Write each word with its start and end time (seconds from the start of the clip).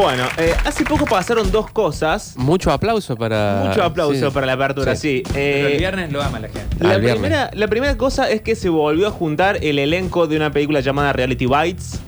Bueno, 0.00 0.24
eh, 0.38 0.54
hace 0.64 0.84
poco 0.84 1.04
pasaron 1.06 1.50
dos 1.50 1.70
cosas. 1.72 2.34
Mucho 2.36 2.70
aplauso 2.70 3.16
para. 3.16 3.64
Mucho 3.66 3.82
aplauso 3.82 4.28
sí. 4.28 4.32
para 4.32 4.46
la 4.46 4.52
apertura, 4.52 4.94
sí. 4.94 5.22
Sí. 5.26 5.32
Pero 5.32 5.68
Eh, 5.68 5.72
el 5.72 5.78
viernes 5.78 6.12
lo 6.12 6.22
ama 6.22 6.38
la 6.38 6.48
gente. 6.48 6.76
la, 6.78 6.90
Al 6.92 7.00
viernes. 7.00 7.20
primera, 7.20 7.50
la 7.52 7.66
primera 7.66 7.96
cosa 7.96 8.30
es 8.30 8.40
que 8.42 8.54
se 8.54 8.68
volvió 8.68 9.08
a 9.08 9.10
juntar 9.10 9.58
el 9.62 9.78
elenco 9.80 10.28
de 10.28 10.36
una 10.36 10.52
película 10.52 10.78
llamada 10.80 11.12
Reality 11.12 11.46
Bites. 11.46 11.98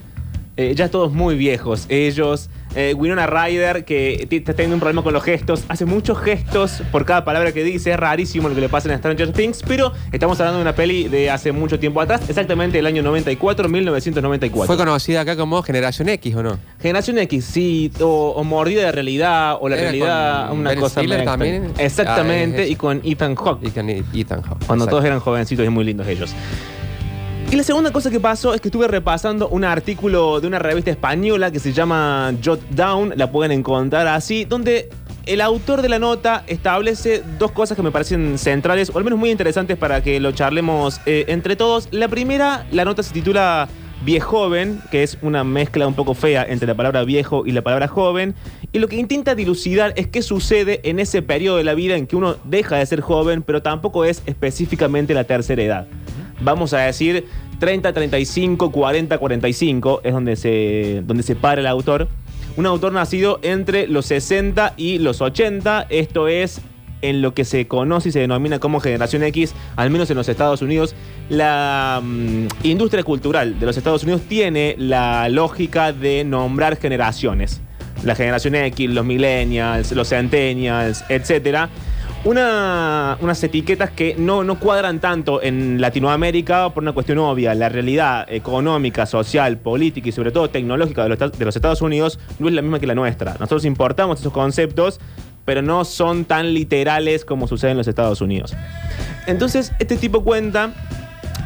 Eh, 0.56 0.74
ya 0.76 0.88
todos 0.88 1.12
muy 1.12 1.34
viejos. 1.36 1.86
Ellos, 1.88 2.48
eh, 2.74 2.94
Winona 2.96 3.26
Ryder, 3.26 3.84
que 3.84 4.26
está 4.30 4.54
teniendo 4.54 4.76
un 4.76 4.80
problema 4.80 5.02
con 5.02 5.12
los 5.12 5.22
gestos, 5.22 5.64
hace 5.68 5.84
muchos 5.84 6.18
gestos 6.18 6.82
por 6.92 7.04
cada 7.04 7.24
palabra 7.24 7.52
que 7.52 7.64
dice. 7.64 7.90
Es 7.92 7.96
rarísimo 7.98 8.48
lo 8.48 8.54
que 8.54 8.60
le 8.60 8.68
pasa 8.68 8.92
en 8.92 8.98
Stranger 8.98 9.32
Things, 9.32 9.62
pero 9.66 9.92
estamos 10.12 10.38
hablando 10.40 10.58
de 10.58 10.62
una 10.62 10.74
peli 10.74 11.08
de 11.08 11.30
hace 11.30 11.52
mucho 11.52 11.78
tiempo 11.78 12.00
atrás, 12.00 12.22
exactamente 12.28 12.78
el 12.78 12.86
año 12.86 13.02
94, 13.02 13.68
1994. 13.68 14.66
Fue 14.66 14.76
conocida 14.76 15.22
acá 15.22 15.36
como 15.36 15.62
Generación 15.62 16.08
X, 16.08 16.34
¿o 16.36 16.42
no? 16.42 16.58
Generación 16.80 17.18
X, 17.18 17.44
sí, 17.44 17.90
o, 18.00 18.30
o 18.36 18.44
mordida 18.44 18.84
de 18.84 18.92
realidad, 18.92 19.56
o 19.60 19.68
la 19.68 19.76
Era 19.76 19.84
realidad, 19.84 20.52
una 20.52 20.70
Ben 20.70 20.80
cosa 20.80 21.00
extraña. 21.00 21.62
Exactamente, 21.78 22.60
Ah, 22.60 22.64
es 22.64 22.70
y 22.70 22.76
con 22.76 23.00
Ethan 23.04 23.34
Hawke. 23.34 23.66
Y 23.66 23.70
con 23.70 23.88
Ethan 23.88 24.42
Hawke. 24.42 24.64
Cuando 24.66 24.86
todos 24.86 25.04
eran 25.04 25.20
jovencitos 25.20 25.64
y 25.64 25.68
muy 25.68 25.84
lindos 25.84 26.06
ellos. 26.06 26.34
Y 27.50 27.56
la 27.56 27.64
segunda 27.64 27.90
cosa 27.90 28.12
que 28.12 28.20
pasó 28.20 28.54
es 28.54 28.60
que 28.60 28.68
estuve 28.68 28.86
repasando 28.86 29.48
un 29.48 29.64
artículo 29.64 30.40
de 30.40 30.46
una 30.46 30.60
revista 30.60 30.92
española 30.92 31.50
que 31.50 31.58
se 31.58 31.72
llama 31.72 32.32
Jot 32.44 32.60
Down, 32.70 33.14
la 33.16 33.32
pueden 33.32 33.50
encontrar 33.50 34.06
así, 34.06 34.44
donde 34.44 34.88
el 35.26 35.40
autor 35.40 35.82
de 35.82 35.88
la 35.88 35.98
nota 35.98 36.44
establece 36.46 37.24
dos 37.40 37.50
cosas 37.50 37.74
que 37.74 37.82
me 37.82 37.90
parecen 37.90 38.38
centrales, 38.38 38.92
o 38.94 38.98
al 38.98 39.02
menos 39.02 39.18
muy 39.18 39.30
interesantes 39.30 39.76
para 39.76 40.00
que 40.00 40.20
lo 40.20 40.30
charlemos 40.30 41.00
eh, 41.06 41.24
entre 41.26 41.56
todos. 41.56 41.88
La 41.90 42.06
primera, 42.06 42.66
la 42.70 42.84
nota 42.84 43.02
se 43.02 43.12
titula 43.12 43.68
Viejoven, 44.04 44.80
que 44.92 45.02
es 45.02 45.18
una 45.20 45.42
mezcla 45.42 45.88
un 45.88 45.94
poco 45.94 46.14
fea 46.14 46.46
entre 46.48 46.68
la 46.68 46.76
palabra 46.76 47.02
viejo 47.02 47.44
y 47.46 47.50
la 47.50 47.62
palabra 47.62 47.88
joven. 47.88 48.36
Y 48.70 48.78
lo 48.78 48.86
que 48.86 48.94
intenta 48.94 49.34
dilucidar 49.34 49.92
es 49.96 50.06
qué 50.06 50.22
sucede 50.22 50.80
en 50.84 51.00
ese 51.00 51.20
periodo 51.20 51.56
de 51.56 51.64
la 51.64 51.74
vida 51.74 51.96
en 51.96 52.06
que 52.06 52.14
uno 52.14 52.36
deja 52.44 52.76
de 52.76 52.86
ser 52.86 53.00
joven, 53.00 53.42
pero 53.42 53.60
tampoco 53.60 54.04
es 54.04 54.22
específicamente 54.24 55.14
la 55.14 55.24
tercera 55.24 55.62
edad. 55.64 55.88
Vamos 56.42 56.72
a 56.72 56.78
decir 56.78 57.26
30, 57.60 57.92
35, 57.92 58.72
40, 58.72 59.18
45, 59.18 60.00
es 60.02 60.12
donde 60.12 60.34
se, 60.34 61.02
donde 61.06 61.22
se 61.22 61.36
para 61.36 61.60
el 61.60 61.68
autor. 61.68 62.08
Un 62.56 62.66
autor 62.66 62.92
nacido 62.92 63.38
entre 63.42 63.86
los 63.86 64.06
60 64.06 64.74
y 64.76 64.98
los 64.98 65.20
80, 65.20 65.86
esto 65.88 66.26
es 66.26 66.60
en 67.02 67.22
lo 67.22 67.34
que 67.34 67.44
se 67.44 67.66
conoce 67.66 68.08
y 68.08 68.12
se 68.12 68.20
denomina 68.20 68.58
como 68.58 68.80
generación 68.80 69.22
X, 69.22 69.54
al 69.76 69.90
menos 69.90 70.10
en 70.10 70.16
los 70.16 70.28
Estados 70.28 70.62
Unidos, 70.62 70.94
la 71.28 72.00
mm, 72.02 72.46
industria 72.64 73.02
cultural 73.04 73.58
de 73.58 73.66
los 73.66 73.76
Estados 73.76 74.02
Unidos 74.02 74.22
tiene 74.28 74.74
la 74.78 75.28
lógica 75.28 75.92
de 75.92 76.24
nombrar 76.24 76.76
generaciones. 76.76 77.60
La 78.04 78.14
generación 78.14 78.54
X, 78.54 78.90
los 78.90 79.04
millennials, 79.04 79.92
los 79.92 80.08
centennials, 80.08 81.04
etcétera. 81.08 81.68
Una- 82.22 83.16
unas 83.22 83.42
etiquetas 83.42 83.90
que 83.90 84.14
no, 84.18 84.44
no 84.44 84.58
cuadran 84.58 85.00
tanto 85.00 85.42
en 85.42 85.80
Latinoamérica 85.80 86.68
por 86.68 86.82
una 86.82 86.92
cuestión 86.92 87.16
obvia. 87.18 87.54
La 87.54 87.70
realidad 87.70 88.26
económica, 88.30 89.06
social, 89.06 89.56
política 89.56 90.10
y 90.10 90.12
sobre 90.12 90.30
todo 90.30 90.50
tecnológica 90.50 91.02
de 91.04 91.08
los, 91.08 91.18
de 91.18 91.44
los 91.46 91.56
Estados 91.56 91.80
Unidos 91.80 92.18
no 92.38 92.48
es 92.48 92.54
la 92.54 92.60
misma 92.60 92.78
que 92.78 92.86
la 92.86 92.94
nuestra. 92.94 93.32
Nosotros 93.32 93.64
importamos 93.64 94.20
esos 94.20 94.34
conceptos, 94.34 95.00
pero 95.46 95.62
no 95.62 95.86
son 95.86 96.26
tan 96.26 96.52
literales 96.52 97.24
como 97.24 97.46
sucede 97.48 97.70
en 97.70 97.78
los 97.78 97.88
Estados 97.88 98.20
Unidos. 98.20 98.54
Entonces, 99.26 99.72
este 99.78 99.96
tipo 99.96 100.22
cuenta 100.22 100.74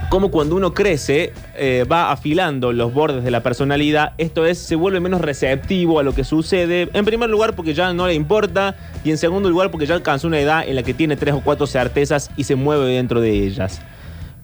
cómo 0.09 0.31
cuando 0.31 0.57
uno 0.57 0.75
crece 0.75 1.33
eh, 1.57 1.85
va 1.91 2.11
afilando 2.11 2.73
los 2.73 2.93
bordes 2.93 3.25
de 3.25 3.31
la 3.31 3.43
personalidad, 3.43 4.13
esto 4.19 4.47
es, 4.47 4.59
se 4.59 4.77
vuelve 4.77 5.01
menos 5.01 5.21
receptivo 5.21 5.99
a 5.99 6.03
lo 6.03 6.15
que 6.15 6.25
sucede, 6.25 6.89
en 6.93 7.05
primer 7.05 7.31
lugar 7.31 7.55
porque 7.55 7.75
ya 7.75 7.93
no 7.93 8.07
le 8.07 8.15
importa 8.15 8.77
y 9.05 9.11
en 9.11 9.19
segundo 9.19 9.51
lugar 9.51 9.71
porque 9.71 9.87
ya 9.87 9.95
alcanzó 9.95 10.27
una 10.27 10.41
edad 10.41 10.67
en 10.67 10.77
la 10.77 10.83
que 10.83 10.95
tiene 10.95 11.17
tres 11.17 11.35
o 11.35 11.41
cuatro 11.41 11.67
certezas 11.67 12.31
y 12.37 12.45
se 12.45 12.55
mueve 12.55 12.87
dentro 12.87 13.21
de 13.21 13.31
ellas. 13.31 13.81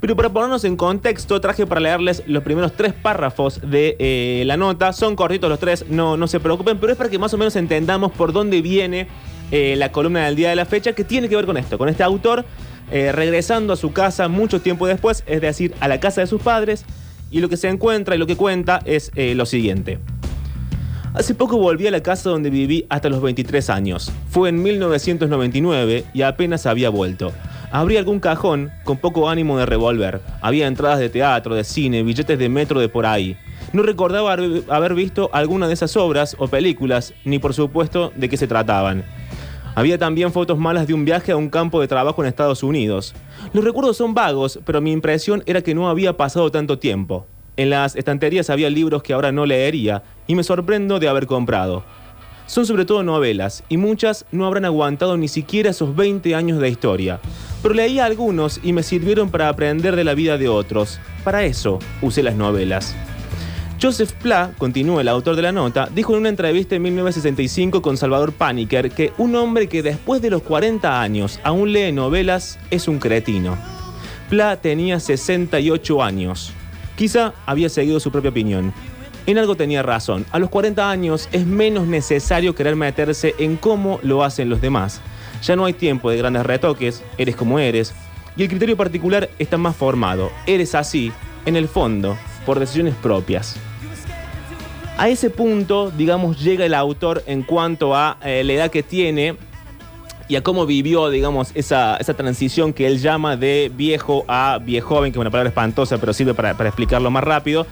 Pero 0.00 0.16
para 0.16 0.30
ponernos 0.30 0.64
en 0.64 0.76
contexto, 0.76 1.40
traje 1.42 1.66
para 1.66 1.80
leerles 1.80 2.22
los 2.26 2.42
primeros 2.42 2.72
tres 2.72 2.94
párrafos 2.94 3.60
de 3.62 3.96
eh, 3.98 4.44
la 4.46 4.56
nota. 4.56 4.94
Son 4.94 5.14
cortitos 5.14 5.50
los 5.50 5.58
tres, 5.58 5.84
no, 5.90 6.16
no 6.16 6.26
se 6.26 6.40
preocupen, 6.40 6.78
pero 6.78 6.92
es 6.92 6.96
para 6.96 7.10
que 7.10 7.18
más 7.18 7.34
o 7.34 7.38
menos 7.38 7.54
entendamos 7.54 8.10
por 8.12 8.32
dónde 8.32 8.62
viene 8.62 9.08
eh, 9.50 9.74
la 9.76 9.92
columna 9.92 10.24
del 10.24 10.36
día 10.36 10.48
de 10.48 10.56
la 10.56 10.64
fecha, 10.64 10.94
que 10.94 11.04
tiene 11.04 11.28
que 11.28 11.36
ver 11.36 11.44
con 11.44 11.58
esto, 11.58 11.76
con 11.76 11.90
este 11.90 12.02
autor 12.02 12.46
eh, 12.90 13.12
regresando 13.12 13.72
a 13.72 13.76
su 13.76 13.92
casa 13.92 14.28
mucho 14.28 14.60
tiempo 14.60 14.86
después, 14.86 15.22
es 15.26 15.40
decir, 15.40 15.74
a 15.80 15.88
la 15.88 16.00
casa 16.00 16.20
de 16.20 16.26
sus 16.26 16.42
padres, 16.42 16.84
y 17.30 17.40
lo 17.40 17.48
que 17.48 17.56
se 17.56 17.68
encuentra 17.68 18.14
y 18.14 18.18
lo 18.18 18.26
que 18.26 18.36
cuenta 18.36 18.80
es 18.84 19.12
eh, 19.14 19.34
lo 19.34 19.46
siguiente. 19.46 19.98
Hace 21.14 21.34
poco 21.34 21.58
volví 21.58 21.86
a 21.88 21.90
la 21.90 22.02
casa 22.02 22.30
donde 22.30 22.50
viví 22.50 22.86
hasta 22.88 23.08
los 23.08 23.20
23 23.20 23.68
años. 23.70 24.12
Fue 24.30 24.48
en 24.48 24.62
1999 24.62 26.04
y 26.14 26.22
apenas 26.22 26.66
había 26.66 26.88
vuelto. 26.90 27.32
Abrí 27.72 27.96
algún 27.96 28.20
cajón 28.20 28.70
con 28.84 28.96
poco 28.98 29.28
ánimo 29.28 29.58
de 29.58 29.66
revolver. 29.66 30.20
Había 30.40 30.66
entradas 30.68 30.98
de 31.00 31.08
teatro, 31.08 31.54
de 31.54 31.64
cine, 31.64 32.02
billetes 32.04 32.38
de 32.38 32.48
metro 32.48 32.80
de 32.80 32.88
por 32.88 33.06
ahí. 33.06 33.36
No 33.72 33.82
recordaba 33.82 34.32
haber- 34.32 34.94
visto 34.94 35.30
alguna 35.32 35.66
de 35.68 35.74
esas 35.74 35.96
obras 35.96 36.34
o 36.38 36.48
películas, 36.48 37.12
ni 37.24 37.38
por 37.38 37.54
supuesto 37.54 38.12
de 38.16 38.28
qué 38.28 38.36
se 38.36 38.46
trataban. 38.48 39.04
Había 39.74 39.98
también 39.98 40.32
fotos 40.32 40.58
malas 40.58 40.86
de 40.86 40.94
un 40.94 41.04
viaje 41.04 41.32
a 41.32 41.36
un 41.36 41.48
campo 41.48 41.80
de 41.80 41.88
trabajo 41.88 42.22
en 42.22 42.28
Estados 42.28 42.62
Unidos. 42.62 43.14
Los 43.52 43.64
recuerdos 43.64 43.96
son 43.96 44.14
vagos, 44.14 44.58
pero 44.64 44.80
mi 44.80 44.92
impresión 44.92 45.42
era 45.46 45.62
que 45.62 45.74
no 45.74 45.88
había 45.88 46.16
pasado 46.16 46.50
tanto 46.50 46.78
tiempo. 46.78 47.26
En 47.56 47.70
las 47.70 47.94
estanterías 47.94 48.50
había 48.50 48.70
libros 48.70 49.02
que 49.02 49.12
ahora 49.12 49.32
no 49.32 49.46
leería 49.46 50.02
y 50.26 50.34
me 50.34 50.42
sorprendo 50.42 50.98
de 50.98 51.08
haber 51.08 51.26
comprado. 51.26 51.84
Son 52.46 52.66
sobre 52.66 52.84
todo 52.84 53.04
novelas 53.04 53.62
y 53.68 53.76
muchas 53.76 54.26
no 54.32 54.44
habrán 54.44 54.64
aguantado 54.64 55.16
ni 55.16 55.28
siquiera 55.28 55.70
esos 55.70 55.94
20 55.94 56.34
años 56.34 56.58
de 56.58 56.68
historia. 56.68 57.20
Pero 57.62 57.74
leí 57.74 58.00
algunos 58.00 58.58
y 58.64 58.72
me 58.72 58.82
sirvieron 58.82 59.30
para 59.30 59.48
aprender 59.48 59.94
de 59.94 60.02
la 60.02 60.14
vida 60.14 60.36
de 60.36 60.48
otros. 60.48 60.98
Para 61.22 61.44
eso 61.44 61.78
usé 62.02 62.24
las 62.24 62.34
novelas. 62.34 62.96
Joseph 63.82 64.12
Pla, 64.12 64.52
continúa 64.58 65.00
el 65.00 65.08
autor 65.08 65.36
de 65.36 65.42
la 65.42 65.52
nota, 65.52 65.88
dijo 65.94 66.12
en 66.12 66.20
una 66.20 66.28
entrevista 66.28 66.74
en 66.74 66.82
1965 66.82 67.80
con 67.80 67.96
Salvador 67.96 68.32
Paniker 68.32 68.90
que 68.90 69.14
un 69.16 69.34
hombre 69.34 69.68
que 69.68 69.82
después 69.82 70.20
de 70.20 70.28
los 70.28 70.42
40 70.42 71.00
años 71.00 71.40
aún 71.44 71.72
lee 71.72 71.90
novelas 71.90 72.58
es 72.70 72.88
un 72.88 72.98
cretino. 72.98 73.56
Pla 74.28 74.60
tenía 74.60 75.00
68 75.00 76.02
años. 76.02 76.52
Quizá 76.94 77.32
había 77.46 77.70
seguido 77.70 78.00
su 78.00 78.12
propia 78.12 78.28
opinión. 78.28 78.74
En 79.24 79.38
algo 79.38 79.54
tenía 79.54 79.82
razón. 79.82 80.26
A 80.30 80.38
los 80.38 80.50
40 80.50 80.90
años 80.90 81.30
es 81.32 81.46
menos 81.46 81.86
necesario 81.86 82.54
querer 82.54 82.76
meterse 82.76 83.34
en 83.38 83.56
cómo 83.56 83.98
lo 84.02 84.22
hacen 84.24 84.50
los 84.50 84.60
demás. 84.60 85.00
Ya 85.42 85.56
no 85.56 85.64
hay 85.64 85.72
tiempo 85.72 86.10
de 86.10 86.18
grandes 86.18 86.44
retoques, 86.44 87.02
eres 87.16 87.34
como 87.34 87.58
eres, 87.58 87.94
y 88.36 88.42
el 88.42 88.50
criterio 88.50 88.76
particular 88.76 89.30
está 89.38 89.56
más 89.56 89.74
formado. 89.74 90.30
Eres 90.46 90.74
así, 90.74 91.12
en 91.46 91.56
el 91.56 91.66
fondo, 91.66 92.18
por 92.44 92.58
decisiones 92.58 92.94
propias. 92.94 93.56
A 95.00 95.08
ese 95.08 95.30
punto, 95.30 95.90
digamos, 95.90 96.42
llega 96.42 96.66
el 96.66 96.74
autor 96.74 97.22
en 97.26 97.42
cuanto 97.42 97.96
a 97.96 98.18
eh, 98.22 98.44
la 98.44 98.52
edad 98.52 98.70
que 98.70 98.82
tiene 98.82 99.34
y 100.28 100.36
a 100.36 100.42
cómo 100.42 100.66
vivió, 100.66 101.08
digamos, 101.08 101.52
esa, 101.54 101.96
esa 101.96 102.12
transición 102.12 102.74
que 102.74 102.86
él 102.86 103.00
llama 103.00 103.38
de 103.38 103.72
viejo 103.74 104.26
a 104.28 104.58
viejoven, 104.62 105.10
que 105.10 105.16
es 105.16 105.20
una 105.22 105.30
palabra 105.30 105.48
espantosa, 105.48 105.96
pero 105.96 106.12
sirve 106.12 106.34
para, 106.34 106.54
para 106.54 106.68
explicarlo 106.68 107.10
más 107.10 107.24
rápido, 107.24 107.66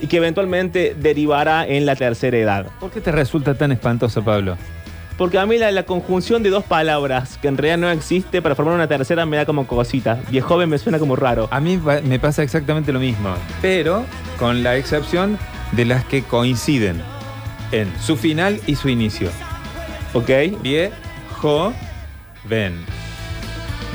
y 0.00 0.06
que 0.06 0.16
eventualmente 0.16 0.96
derivará 0.98 1.66
en 1.66 1.84
la 1.84 1.94
tercera 1.94 2.38
edad. 2.38 2.66
¿Por 2.80 2.90
qué 2.90 3.02
te 3.02 3.12
resulta 3.12 3.52
tan 3.52 3.70
espantoso, 3.70 4.24
Pablo? 4.24 4.56
Porque 5.18 5.38
a 5.38 5.44
mí 5.44 5.58
la, 5.58 5.70
la 5.72 5.82
conjunción 5.82 6.42
de 6.42 6.48
dos 6.48 6.64
palabras 6.64 7.36
que 7.36 7.48
en 7.48 7.58
realidad 7.58 7.86
no 7.86 7.90
existe 7.90 8.40
para 8.40 8.54
formar 8.54 8.76
una 8.76 8.88
tercera 8.88 9.26
me 9.26 9.36
da 9.36 9.44
como 9.44 9.66
cosita. 9.66 10.22
Viejoven 10.30 10.70
me 10.70 10.78
suena 10.78 10.98
como 10.98 11.16
raro. 11.16 11.48
A 11.50 11.60
mí 11.60 11.78
me 12.02 12.18
pasa 12.18 12.42
exactamente 12.42 12.94
lo 12.94 12.98
mismo, 12.98 13.28
pero 13.60 14.06
con 14.38 14.62
la 14.62 14.78
excepción 14.78 15.36
de 15.72 15.84
las 15.84 16.04
que 16.04 16.22
coinciden 16.22 17.02
en 17.72 17.92
su 18.00 18.16
final 18.16 18.60
y 18.66 18.76
su 18.76 18.88
inicio. 18.88 19.30
¿Ok? 20.12 20.30
Viejo, 20.62 21.72
ven. 22.44 22.84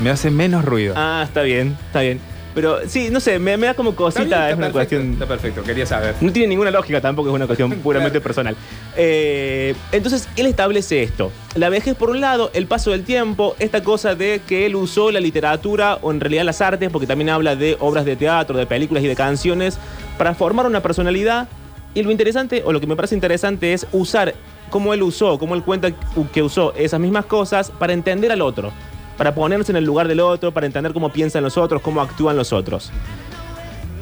Me 0.02 0.10
hace 0.10 0.30
menos 0.30 0.64
ruido. 0.64 0.94
Ah, 0.96 1.22
está 1.24 1.42
bien, 1.42 1.76
está 1.86 2.00
bien. 2.00 2.20
Pero 2.54 2.78
sí, 2.88 3.08
no 3.10 3.20
sé, 3.20 3.38
me, 3.38 3.56
me 3.56 3.68
da 3.68 3.74
como 3.74 3.94
cosita, 3.94 4.24
bien, 4.24 4.32
es 4.32 4.56
una 4.56 4.66
perfecto, 4.66 4.72
cuestión... 4.72 5.12
Está 5.12 5.26
perfecto, 5.26 5.62
quería 5.62 5.86
saber. 5.86 6.16
No 6.20 6.32
tiene 6.32 6.48
ninguna 6.48 6.72
lógica 6.72 7.00
tampoco, 7.00 7.28
es 7.28 7.34
una 7.34 7.46
cuestión 7.46 7.70
puramente 7.70 8.20
personal. 8.20 8.56
Eh, 8.96 9.76
entonces, 9.92 10.28
él 10.34 10.46
establece 10.46 11.04
esto. 11.04 11.30
La 11.54 11.68
vejez 11.68 11.94
por 11.94 12.10
un 12.10 12.20
lado, 12.20 12.50
el 12.54 12.66
paso 12.66 12.90
del 12.90 13.04
tiempo, 13.04 13.54
esta 13.60 13.84
cosa 13.84 14.16
de 14.16 14.40
que 14.44 14.66
él 14.66 14.74
usó 14.74 15.12
la 15.12 15.20
literatura 15.20 15.98
o 16.02 16.10
en 16.10 16.18
realidad 16.18 16.44
las 16.44 16.60
artes, 16.60 16.90
porque 16.90 17.06
también 17.06 17.30
habla 17.30 17.54
de 17.54 17.76
obras 17.78 18.04
de 18.04 18.16
teatro, 18.16 18.58
de 18.58 18.66
películas 18.66 19.04
y 19.04 19.06
de 19.06 19.14
canciones, 19.14 19.78
para 20.16 20.34
formar 20.34 20.66
una 20.66 20.82
personalidad. 20.82 21.46
Y 21.94 22.02
lo 22.02 22.10
interesante, 22.10 22.62
o 22.64 22.72
lo 22.72 22.80
que 22.80 22.86
me 22.86 22.96
parece 22.96 23.14
interesante, 23.14 23.72
es 23.72 23.86
usar 23.92 24.34
cómo 24.70 24.92
él 24.94 25.02
usó, 25.02 25.38
cómo 25.38 25.54
él 25.54 25.62
cuenta 25.62 25.90
que 26.32 26.42
usó 26.42 26.74
esas 26.74 27.00
mismas 27.00 27.26
cosas 27.26 27.70
para 27.70 27.92
entender 27.92 28.30
al 28.30 28.42
otro, 28.42 28.72
para 29.16 29.34
ponerse 29.34 29.72
en 29.72 29.76
el 29.76 29.84
lugar 29.84 30.06
del 30.08 30.20
otro, 30.20 30.52
para 30.52 30.66
entender 30.66 30.92
cómo 30.92 31.10
piensan 31.10 31.42
los 31.42 31.56
otros, 31.56 31.82
cómo 31.82 32.00
actúan 32.00 32.36
los 32.36 32.52
otros. 32.52 32.92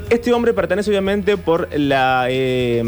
Este 0.08 0.32
hombre 0.32 0.54
pertenece 0.54 0.88
obviamente 0.88 1.32
eh, 1.32 1.36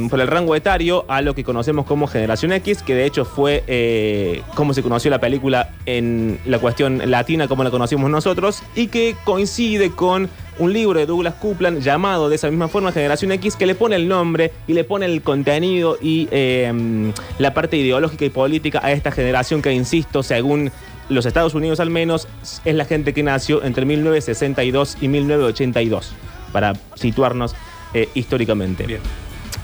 por 0.09 0.21
el 0.21 0.27
rango 0.29 0.55
etario 0.55 1.05
a 1.09 1.21
lo 1.21 1.35
que 1.35 1.43
conocemos 1.43 1.85
como 1.85 2.07
Generación 2.07 2.53
X, 2.53 2.85
que 2.85 2.95
de 2.95 3.07
hecho 3.07 3.25
fue 3.25 3.65
eh, 3.67 4.43
como 4.55 4.73
se 4.73 4.85
conoció 4.85 5.11
la 5.11 5.19
película 5.19 5.71
en 5.85 6.39
la 6.45 6.61
cuestión 6.61 7.11
latina, 7.11 7.49
como 7.49 7.65
la 7.65 7.73
conocimos 7.73 8.09
nosotros, 8.09 8.63
y 8.77 8.87
que 8.87 9.17
coincide 9.25 9.91
con 9.91 10.29
un 10.61 10.73
libro 10.73 11.01
de 11.01 11.07
Douglas 11.07 11.35
Coupland 11.35 11.81
llamado 11.81 12.29
de 12.29 12.37
esa 12.37 12.51
misma 12.51 12.69
forma 12.69 12.93
Generación 12.93 13.33
X, 13.33 13.57
que 13.57 13.67
le 13.67 13.75
pone 13.75 13.97
el 13.97 14.07
nombre 14.07 14.53
y 14.69 14.75
le 14.75 14.85
pone 14.85 15.07
el 15.07 15.21
contenido 15.21 15.99
y 16.01 16.29
eh, 16.31 17.13
la 17.41 17.53
parte 17.53 17.77
ideológica 17.77 18.27
y 18.27 18.31
política 18.31 18.79
a 18.81 18.93
esta 18.93 19.11
generación 19.11 19.61
que, 19.61 19.73
insisto, 19.73 20.23
según 20.23 20.71
los 21.09 21.27
Estados 21.27 21.55
Unidos 21.55 21.81
al 21.81 21.91
menos, 21.91 22.29
es 22.65 22.77
la 22.77 22.85
gente 22.85 23.13
que 23.13 23.25
nació 23.25 23.65
entre 23.65 23.85
1962 23.85 24.99
y 25.01 25.09
1982 25.09 26.15
para 26.53 26.75
situarnos 26.95 27.55
eh, 27.95 28.09
históricamente. 28.15 28.87
Bien. 28.87 29.01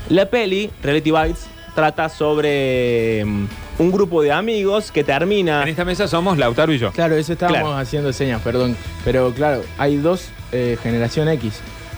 La 0.08 0.26
peli, 0.26 0.70
Reality 0.82 1.10
Bites, 1.10 1.46
trata 1.74 2.08
sobre 2.08 3.24
mm, 3.24 3.46
un 3.78 3.90
grupo 3.92 4.22
de 4.22 4.32
amigos 4.32 4.90
que 4.92 5.02
termina... 5.04 5.62
En 5.62 5.68
esta 5.68 5.84
mesa 5.84 6.06
somos 6.08 6.38
Lautaro 6.38 6.72
y 6.72 6.78
yo. 6.78 6.92
Claro, 6.92 7.16
eso 7.16 7.32
estábamos 7.32 7.60
Claro. 7.62 7.76
haciendo 7.78 8.12
señas, 8.12 8.40
perdón. 8.42 8.76
Pero 9.04 9.32
claro, 9.32 9.62
hay 9.78 9.96
dos 9.96 10.28
eh, 10.52 10.76
generación 10.82 11.28
X. 11.28 11.54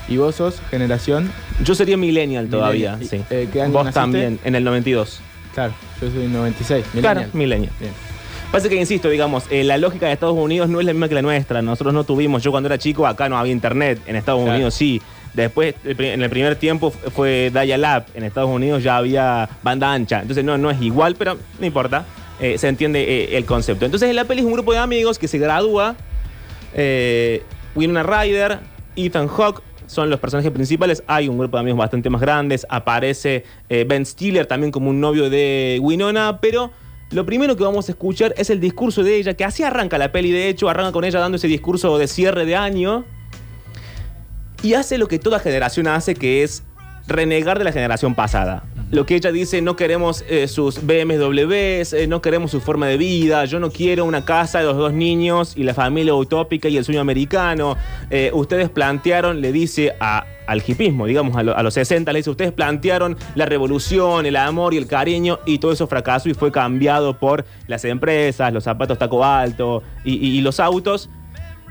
Y 0.09 0.17
vos 0.17 0.35
sos 0.35 0.61
generación. 0.71 1.29
Yo 1.63 1.75
sería 1.75 1.97
millennial 1.97 2.47
todavía, 2.49 2.95
Millennial. 2.95 3.25
sí. 3.29 3.35
Eh, 3.35 3.49
¿qué 3.51 3.61
año 3.61 3.73
Vos 3.73 3.83
naciste? 3.85 3.99
también, 3.99 4.39
en 4.45 4.55
el 4.55 4.63
92. 4.63 5.19
Claro, 5.53 5.73
yo 6.01 6.09
soy 6.09 6.27
96. 6.27 6.85
Claro, 7.01 7.19
millennial. 7.19 7.29
millennial. 7.33 7.73
Bien. 7.79 7.91
Pasa 8.51 8.69
que, 8.69 8.75
insisto, 8.75 9.09
digamos, 9.09 9.43
eh, 9.51 9.63
la 9.63 9.77
lógica 9.77 10.07
de 10.07 10.13
Estados 10.13 10.35
Unidos 10.37 10.69
no 10.69 10.79
es 10.79 10.85
la 10.85 10.93
misma 10.93 11.09
que 11.09 11.15
la 11.15 11.21
nuestra. 11.21 11.61
Nosotros 11.61 11.93
no 11.93 12.05
tuvimos, 12.05 12.41
yo 12.43 12.51
cuando 12.51 12.67
era 12.67 12.77
chico, 12.77 13.05
acá 13.05 13.29
no 13.29 13.37
había 13.37 13.51
internet. 13.51 13.99
En 14.07 14.15
Estados 14.15 14.41
Claro. 14.41 14.55
Unidos 14.55 14.73
sí. 14.73 15.01
Después, 15.33 15.75
en 15.83 16.23
el 16.23 16.29
primer 16.29 16.55
tiempo 16.55 16.89
fu- 16.89 17.11
fue 17.11 17.51
Dial-Up. 17.53 18.05
En 18.15 18.23
Estados 18.23 18.49
Unidos 18.49 18.81
ya 18.81 18.97
había 18.97 19.47
banda 19.61 19.93
ancha. 19.93 20.21
Entonces 20.21 20.43
no, 20.43 20.57
no 20.57 20.71
es 20.71 20.81
igual, 20.81 21.15
pero 21.15 21.37
no 21.59 21.65
importa. 21.65 22.05
Eh, 22.39 22.57
se 22.57 22.67
entiende 22.67 23.03
eh, 23.03 23.37
el 23.37 23.45
concepto. 23.45 23.85
Entonces 23.85 24.09
en 24.09 24.15
la 24.15 24.23
peli 24.25 24.39
es 24.39 24.45
un 24.47 24.53
grupo 24.53 24.71
de 24.71 24.79
amigos 24.79 25.19
que 25.19 25.27
se 25.27 25.37
gradúa. 25.37 25.95
Winona 27.75 28.03
Ryder, 28.03 28.59
Ethan 28.95 29.27
Hawke 29.27 29.61
son 29.85 30.09
los 30.09 30.19
personajes 30.19 30.51
principales. 30.51 31.03
Hay 31.05 31.27
un 31.27 31.37
grupo 31.37 31.57
de 31.57 31.61
amigos 31.61 31.77
bastante 31.79 32.09
más 32.09 32.21
grandes. 32.21 32.65
Aparece 32.69 33.43
eh, 33.69 33.85
Ben 33.87 34.05
Stiller 34.05 34.45
también 34.47 34.71
como 34.71 34.89
un 34.89 34.99
novio 34.99 35.29
de 35.29 35.77
Winona. 35.81 36.39
Pero 36.41 36.71
lo 37.11 37.25
primero 37.25 37.55
que 37.55 37.63
vamos 37.63 37.87
a 37.87 37.91
escuchar 37.93 38.33
es 38.37 38.49
el 38.49 38.59
discurso 38.59 39.03
de 39.03 39.15
ella, 39.17 39.33
que 39.33 39.45
así 39.45 39.63
arranca 39.63 39.97
la 39.97 40.11
peli. 40.11 40.31
De 40.31 40.49
hecho, 40.49 40.67
arranca 40.69 40.91
con 40.91 41.03
ella 41.05 41.19
dando 41.19 41.37
ese 41.37 41.47
discurso 41.47 41.97
de 41.97 42.07
cierre 42.07 42.45
de 42.45 42.55
año. 42.55 43.05
Y 44.63 44.73
hace 44.73 44.97
lo 44.97 45.07
que 45.07 45.19
toda 45.19 45.39
generación 45.39 45.87
hace, 45.87 46.15
que 46.15 46.43
es 46.43 46.63
renegar 47.07 47.57
de 47.59 47.63
la 47.63 47.71
generación 47.71 48.15
pasada. 48.15 48.63
Lo 48.91 49.05
que 49.05 49.15
ella 49.15 49.31
dice, 49.31 49.61
no 49.61 49.75
queremos 49.75 50.23
eh, 50.29 50.47
sus 50.47 50.81
BMWs, 50.85 51.93
eh, 51.93 52.07
no 52.07 52.21
queremos 52.21 52.51
su 52.51 52.59
forma 52.61 52.87
de 52.87 52.97
vida, 52.97 53.43
yo 53.45 53.59
no 53.59 53.69
quiero 53.69 54.05
una 54.05 54.23
casa 54.25 54.59
de 54.59 54.65
los 54.65 54.77
dos 54.77 54.93
niños 54.93 55.53
y 55.57 55.63
la 55.63 55.73
familia 55.73 56.13
utópica 56.15 56.69
y 56.69 56.77
el 56.77 56.85
sueño 56.85 57.01
americano. 57.01 57.75
Eh, 58.09 58.31
ustedes 58.33 58.69
plantearon, 58.69 59.41
le 59.41 59.51
dice 59.51 59.93
a- 59.99 60.25
al 60.47 60.63
hipismo, 60.65 61.05
digamos, 61.05 61.35
a, 61.35 61.41
a 61.41 61.61
los 61.63 61.73
60, 61.75 62.11
le 62.13 62.19
dice, 62.19 62.29
ustedes 62.31 62.51
plantearon 62.53 63.17
la 63.35 63.45
revolución, 63.45 64.25
el 64.25 64.35
amor 64.37 64.73
y 64.73 64.77
el 64.77 64.87
cariño 64.87 65.39
y 65.45 65.59
todo 65.59 65.71
eso 65.71 65.85
fracasó 65.87 66.29
y 66.29 66.33
fue 66.33 66.51
cambiado 66.51 67.19
por 67.19 67.45
las 67.67 67.85
empresas, 67.85 68.51
los 68.53 68.63
zapatos 68.63 68.97
taco 68.97 69.23
alto 69.23 69.83
y- 70.03 70.13
y- 70.15 70.37
y 70.37 70.41
los 70.41 70.59
autos. 70.59 71.09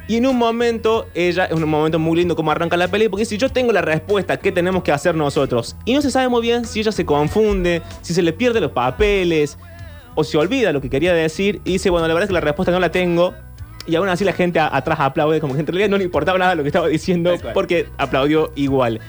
Y 0.09 0.17
en 0.19 0.27
un 0.27 0.37
momento, 0.37 1.07
ella, 1.15 1.47
es 1.47 1.53
un 1.55 1.69
momento 1.69 1.99
muy 1.99 2.17
lindo 2.19 2.37
como 2.37 2.53
arranca 2.53 2.77
la 2.77 2.87
peli, 2.87 3.09
porque 3.09 3.25
si 3.25 3.39
yo 3.39 3.49
tengo 3.49 3.73
la 3.73 3.83
respuesta, 3.83 4.37
¿qué 4.37 4.53
tenemos 4.53 4.85
que 4.85 4.93
hacer 4.93 5.17
nosotros? 5.17 5.75
Y 5.85 5.95
no 5.95 6.03
se 6.03 6.13
sabe 6.13 6.29
muy 6.29 6.43
bien 6.43 6.65
si 6.65 6.79
ella 6.79 6.93
se 6.93 7.05
confunde, 7.05 7.83
si 8.03 8.15
se 8.15 8.23
le 8.23 8.33
pierde 8.33 8.61
los 8.61 8.71
papeles, 8.71 9.59
o 10.15 10.23
se 10.23 10.39
olvida 10.39 10.73
lo 10.73 10.81
que 10.81 10.89
quería 10.91 11.13
decir, 11.13 11.61
y 11.65 11.73
dice, 11.73 11.91
bueno, 11.91 12.07
la 12.07 12.15
verdad 12.15 12.25
es 12.25 12.29
que 12.29 12.35
la 12.35 12.41
respuesta 12.41 12.71
no 12.71 12.79
la 12.79 12.91
tengo. 12.93 13.35
Y 13.87 13.95
aún 13.97 14.09
así 14.09 14.25
la 14.25 14.33
gente 14.33 14.59
a- 14.59 14.75
atrás 14.75 14.99
aplaude, 15.01 15.41
como 15.41 15.55
que 15.55 15.61
en 15.61 15.67
realidad 15.67 15.89
no 15.89 15.97
le 15.99 16.05
importaba 16.05 16.39
nada 16.39 16.55
lo 16.55 16.63
que 16.63 16.69
estaba 16.69 16.89
diciendo, 16.89 17.35
porque 17.55 17.89
aplaudió 17.99 18.53
igual. 18.57 19.01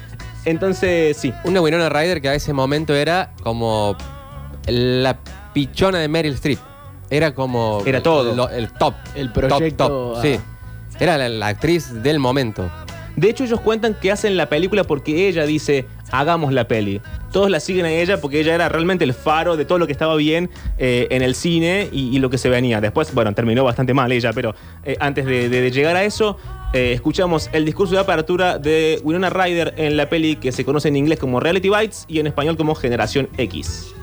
Entonces, 0.46 1.18
sí. 1.18 1.34
Una 1.44 1.62
Winona 1.62 1.90
Ryder 1.90 2.22
que 2.22 2.30
a 2.30 2.36
ese 2.36 2.54
momento 2.54 2.94
era 2.96 3.32
como 3.44 3.98
la 4.68 5.18
pichona 5.54 6.00
de 6.00 6.08
Meryl 6.08 6.34
Streep. 6.34 6.60
Era 7.10 7.34
como. 7.34 7.82
Era 7.86 8.02
todo. 8.04 8.36
lo- 8.36 8.50
el 8.50 8.72
top. 8.74 8.94
El 9.16 9.32
proyecto 9.32 9.88
Top, 9.88 10.14
top. 10.14 10.18
a- 10.18 10.22
Sí. 10.22 10.40
Era 11.00 11.18
la, 11.18 11.30
la 11.30 11.48
actriz 11.48 12.02
del 12.04 12.20
momento. 12.20 12.70
De 13.16 13.30
hecho, 13.30 13.44
ellos 13.44 13.60
cuentan 13.62 13.96
que 13.96 14.12
hacen 14.12 14.38
la 14.38 14.48
película 14.48 14.84
porque 14.84 15.28
ella 15.28 15.46
dice, 15.46 15.86
hagamos 16.12 16.54
la 16.54 16.68
peli. 16.68 17.02
Todos 17.32 17.50
la 17.50 17.60
siguen 17.60 17.86
a 17.86 17.92
ella 17.92 18.22
porque 18.22 18.40
ella 18.40 18.56
era 18.56 18.70
realmente 18.70 19.04
el 19.04 19.14
faro 19.14 19.58
de 19.58 19.66
todo 19.66 19.78
lo 19.78 19.86
que 19.86 19.92
estaba 19.92 20.16
bien 20.16 20.50
eh, 20.78 21.08
en 21.12 21.22
el 21.22 21.36
cine 21.36 21.90
y, 21.92 22.18
lo 22.20 22.30
que 22.30 22.38
se 22.38 22.50
venía. 22.50 22.82
Después, 22.82 23.14
bueno, 23.14 23.34
terminó 23.34 23.64
bastante 23.64 23.94
mal 23.94 24.12
ella, 24.12 24.32
pero 24.34 24.56
eh, 24.84 24.98
antes 25.00 25.26
de 25.26 25.72
llegar 25.72 25.96
a 25.96 26.04
eso, 26.04 26.38
eh, 26.74 26.92
escuchamos 26.94 27.50
el 27.54 27.64
discurso 27.64 27.96
de 27.96 28.02
apertura 28.02 28.58
de 28.58 29.00
Winona 29.04 29.30
Ryder 29.30 29.74
en 29.78 29.96
la 29.96 30.10
peli 30.10 30.36
que 30.36 30.52
se 30.52 30.66
conoce 30.66 30.90
en 30.90 30.98
inglés 30.98 31.18
como 31.18 31.40
Reality 31.40 31.70
Bites 31.70 32.06
y 32.10 32.20
en 32.20 32.28
español 32.28 32.58
como 32.58 32.76
Generación 32.76 33.30
X. 33.38 33.94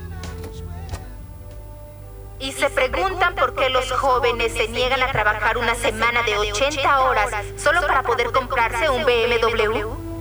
Y 2.40 2.52
se 2.52 2.70
preguntan 2.70 3.34
por 3.34 3.54
qué 3.54 3.68
los 3.68 3.90
jóvenes 3.92 4.52
se 4.52 4.68
niegan 4.68 5.02
a 5.02 5.12
trabajar 5.12 5.58
una 5.58 5.74
semana 5.74 6.22
de 6.22 6.36
80 6.36 7.00
horas 7.00 7.30
solo 7.56 7.80
para 7.86 8.02
poder 8.02 8.32
comprarse 8.32 8.88
un 8.88 9.04
BMW. 9.04 10.13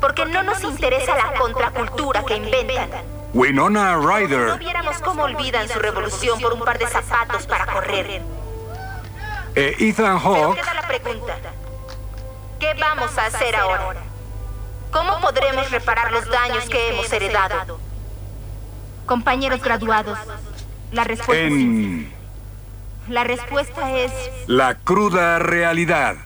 Porque 0.00 0.24
no 0.26 0.42
nos 0.42 0.62
interesa 0.62 1.16
la 1.16 1.34
contracultura 1.38 2.24
que 2.24 2.36
inventan. 2.36 2.90
Winona 3.32 3.96
No 3.96 4.08
Ryder. 4.08 4.58
viéramos 4.58 4.98
cómo 4.98 5.24
olvidan 5.24 5.68
su 5.68 5.78
revolución 5.78 6.40
por 6.40 6.52
un 6.54 6.60
par 6.60 6.78
de 6.78 6.86
zapatos 6.86 7.46
para 7.46 7.66
correr. 7.66 8.22
E 9.54 9.74
Ethan 9.78 10.18
Pero 10.18 10.20
Hawke. 10.20 10.60
queda 10.60 10.74
la 10.74 10.82
pregunta. 10.86 11.36
¿Qué 12.60 12.74
vamos 12.80 13.16
a 13.18 13.26
hacer 13.26 13.56
ahora? 13.56 13.94
¿Cómo 14.90 15.20
podremos 15.20 15.70
reparar 15.70 16.12
los 16.12 16.26
daños 16.30 16.64
que 16.68 16.90
hemos 16.90 17.12
heredado? 17.12 17.78
Compañeros 19.04 19.62
graduados, 19.62 20.18
la 20.92 21.04
respuesta. 21.04 21.44
En 21.46 22.12
La 23.08 23.24
respuesta 23.24 23.92
es 23.98 24.12
la 24.46 24.74
cruda 24.76 25.38
realidad. 25.38 26.16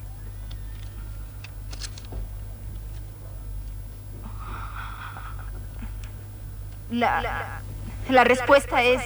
La 6.90 7.60
la 8.08 8.24
respuesta 8.24 8.82
es 8.82 9.00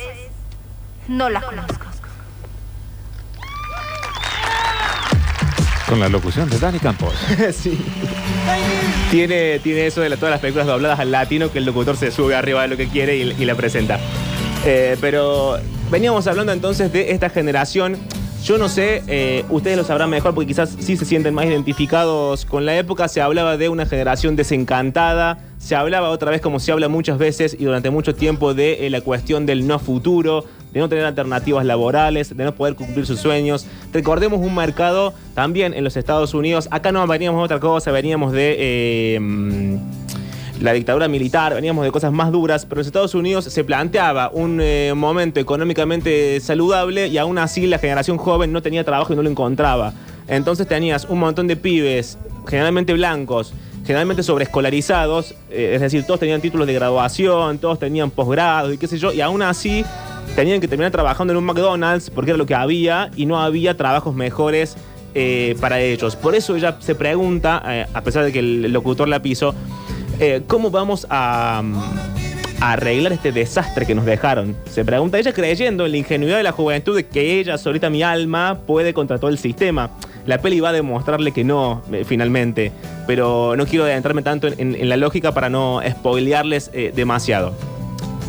no 1.08 1.28
la 1.28 1.40
conozco. 1.42 1.84
Con 5.88 6.00
la 6.00 6.08
locución 6.08 6.48
de 6.48 6.58
Dani 6.58 6.78
Campos. 6.78 7.14
sí. 7.54 7.78
Tiene, 9.10 9.58
tiene 9.58 9.86
eso 9.86 10.00
de 10.00 10.08
la- 10.08 10.16
todas 10.16 10.30
las 10.30 10.40
películas 10.40 10.66
dobladas 10.66 10.98
al 10.98 11.10
latino 11.12 11.52
que 11.52 11.58
el 11.58 11.66
locutor 11.66 11.96
se 11.98 12.10
sube 12.10 12.34
arriba 12.34 12.62
de 12.62 12.68
lo 12.68 12.76
que 12.78 12.88
quiere 12.88 13.16
y, 13.16 13.22
y 13.38 13.44
la 13.44 13.54
presenta. 13.54 13.98
Eh, 14.64 14.96
pero 15.00 15.58
veníamos 15.90 16.26
hablando 16.26 16.52
entonces 16.52 16.90
de 16.90 17.10
esta 17.10 17.28
generación. 17.28 17.98
Yo 18.44 18.58
no 18.58 18.68
sé, 18.68 19.02
eh, 19.08 19.42
ustedes 19.48 19.78
lo 19.78 19.84
sabrán 19.84 20.10
mejor 20.10 20.34
porque 20.34 20.48
quizás 20.48 20.76
sí 20.78 20.98
se 20.98 21.06
sienten 21.06 21.32
más 21.32 21.46
identificados 21.46 22.44
con 22.44 22.66
la 22.66 22.76
época. 22.76 23.08
Se 23.08 23.22
hablaba 23.22 23.56
de 23.56 23.70
una 23.70 23.86
generación 23.86 24.36
desencantada. 24.36 25.38
Se 25.56 25.74
hablaba 25.74 26.10
otra 26.10 26.30
vez, 26.30 26.42
como 26.42 26.60
se 26.60 26.70
habla 26.70 26.88
muchas 26.88 27.16
veces 27.16 27.56
y 27.58 27.64
durante 27.64 27.88
mucho 27.88 28.14
tiempo, 28.14 28.52
de 28.52 28.86
eh, 28.86 28.90
la 28.90 29.00
cuestión 29.00 29.46
del 29.46 29.66
no 29.66 29.78
futuro, 29.78 30.44
de 30.74 30.80
no 30.80 30.90
tener 30.90 31.06
alternativas 31.06 31.64
laborales, 31.64 32.36
de 32.36 32.44
no 32.44 32.54
poder 32.54 32.74
cumplir 32.74 33.06
sus 33.06 33.18
sueños. 33.18 33.66
Recordemos 33.94 34.40
un 34.40 34.54
mercado 34.54 35.14
también 35.32 35.72
en 35.72 35.82
los 35.82 35.96
Estados 35.96 36.34
Unidos. 36.34 36.68
Acá 36.70 36.92
no 36.92 37.06
veníamos 37.06 37.40
de 37.40 37.44
otra 37.46 37.60
cosa, 37.60 37.92
veníamos 37.92 38.32
de. 38.32 38.56
eh, 38.58 39.78
la 40.64 40.72
dictadura 40.72 41.08
militar, 41.08 41.54
veníamos 41.54 41.84
de 41.84 41.92
cosas 41.92 42.10
más 42.10 42.32
duras, 42.32 42.64
pero 42.64 42.76
en 42.76 42.80
los 42.80 42.86
Estados 42.86 43.14
Unidos 43.14 43.44
se 43.44 43.64
planteaba 43.64 44.30
un 44.32 44.60
eh, 44.62 44.92
momento 44.96 45.38
económicamente 45.38 46.40
saludable 46.40 47.08
y 47.08 47.18
aún 47.18 47.36
así 47.36 47.66
la 47.66 47.78
generación 47.78 48.16
joven 48.16 48.50
no 48.50 48.62
tenía 48.62 48.82
trabajo 48.82 49.12
y 49.12 49.16
no 49.16 49.22
lo 49.22 49.28
encontraba. 49.28 49.92
Entonces 50.26 50.66
tenías 50.66 51.04
un 51.04 51.18
montón 51.18 51.46
de 51.48 51.56
pibes, 51.56 52.16
generalmente 52.48 52.94
blancos, 52.94 53.52
generalmente 53.84 54.22
sobreescolarizados, 54.22 55.34
eh, 55.50 55.72
es 55.74 55.82
decir, 55.82 56.06
todos 56.06 56.18
tenían 56.18 56.40
títulos 56.40 56.66
de 56.66 56.72
graduación, 56.72 57.58
todos 57.58 57.78
tenían 57.78 58.10
posgrados 58.10 58.72
y 58.72 58.78
qué 58.78 58.86
sé 58.86 58.96
yo, 58.96 59.12
y 59.12 59.20
aún 59.20 59.42
así 59.42 59.84
tenían 60.34 60.62
que 60.62 60.68
terminar 60.68 60.90
trabajando 60.92 61.34
en 61.34 61.36
un 61.36 61.44
McDonald's 61.44 62.08
porque 62.08 62.30
era 62.30 62.38
lo 62.38 62.46
que 62.46 62.54
había 62.54 63.10
y 63.16 63.26
no 63.26 63.38
había 63.38 63.76
trabajos 63.76 64.14
mejores 64.14 64.78
eh, 65.14 65.56
para 65.60 65.78
ellos. 65.78 66.16
Por 66.16 66.34
eso 66.34 66.56
ella 66.56 66.78
se 66.80 66.94
pregunta, 66.94 67.62
a 67.92 68.00
pesar 68.00 68.24
de 68.24 68.32
que 68.32 68.38
el 68.38 68.72
locutor 68.72 69.08
la 69.08 69.20
piso, 69.20 69.54
eh, 70.20 70.42
¿cómo 70.46 70.70
vamos 70.70 71.06
a, 71.10 71.60
mm, 71.62 71.74
a 72.60 72.72
arreglar 72.72 73.12
este 73.12 73.32
desastre 73.32 73.86
que 73.86 73.94
nos 73.94 74.04
dejaron? 74.04 74.56
Se 74.70 74.84
pregunta 74.84 75.18
ella 75.18 75.32
creyendo 75.32 75.84
en 75.86 75.92
la 75.92 75.98
ingenuidad 75.98 76.36
de 76.36 76.42
la 76.42 76.52
juventud 76.52 76.96
de 76.96 77.06
que 77.06 77.38
ella, 77.40 77.58
solita 77.58 77.90
mi 77.90 78.02
alma, 78.02 78.60
puede 78.66 78.94
contra 78.94 79.18
todo 79.18 79.30
el 79.30 79.38
sistema. 79.38 79.90
La 80.26 80.38
peli 80.38 80.60
va 80.60 80.70
a 80.70 80.72
demostrarle 80.72 81.32
que 81.32 81.44
no, 81.44 81.82
eh, 81.92 82.04
finalmente. 82.06 82.72
Pero 83.06 83.54
no 83.56 83.66
quiero 83.66 83.84
adentrarme 83.84 84.22
tanto 84.22 84.48
en 84.48 84.88
la 84.88 84.96
lógica 84.96 85.32
para 85.32 85.50
no 85.50 85.80
spoilearles 85.86 86.70
eh, 86.72 86.92
demasiado. 86.94 87.52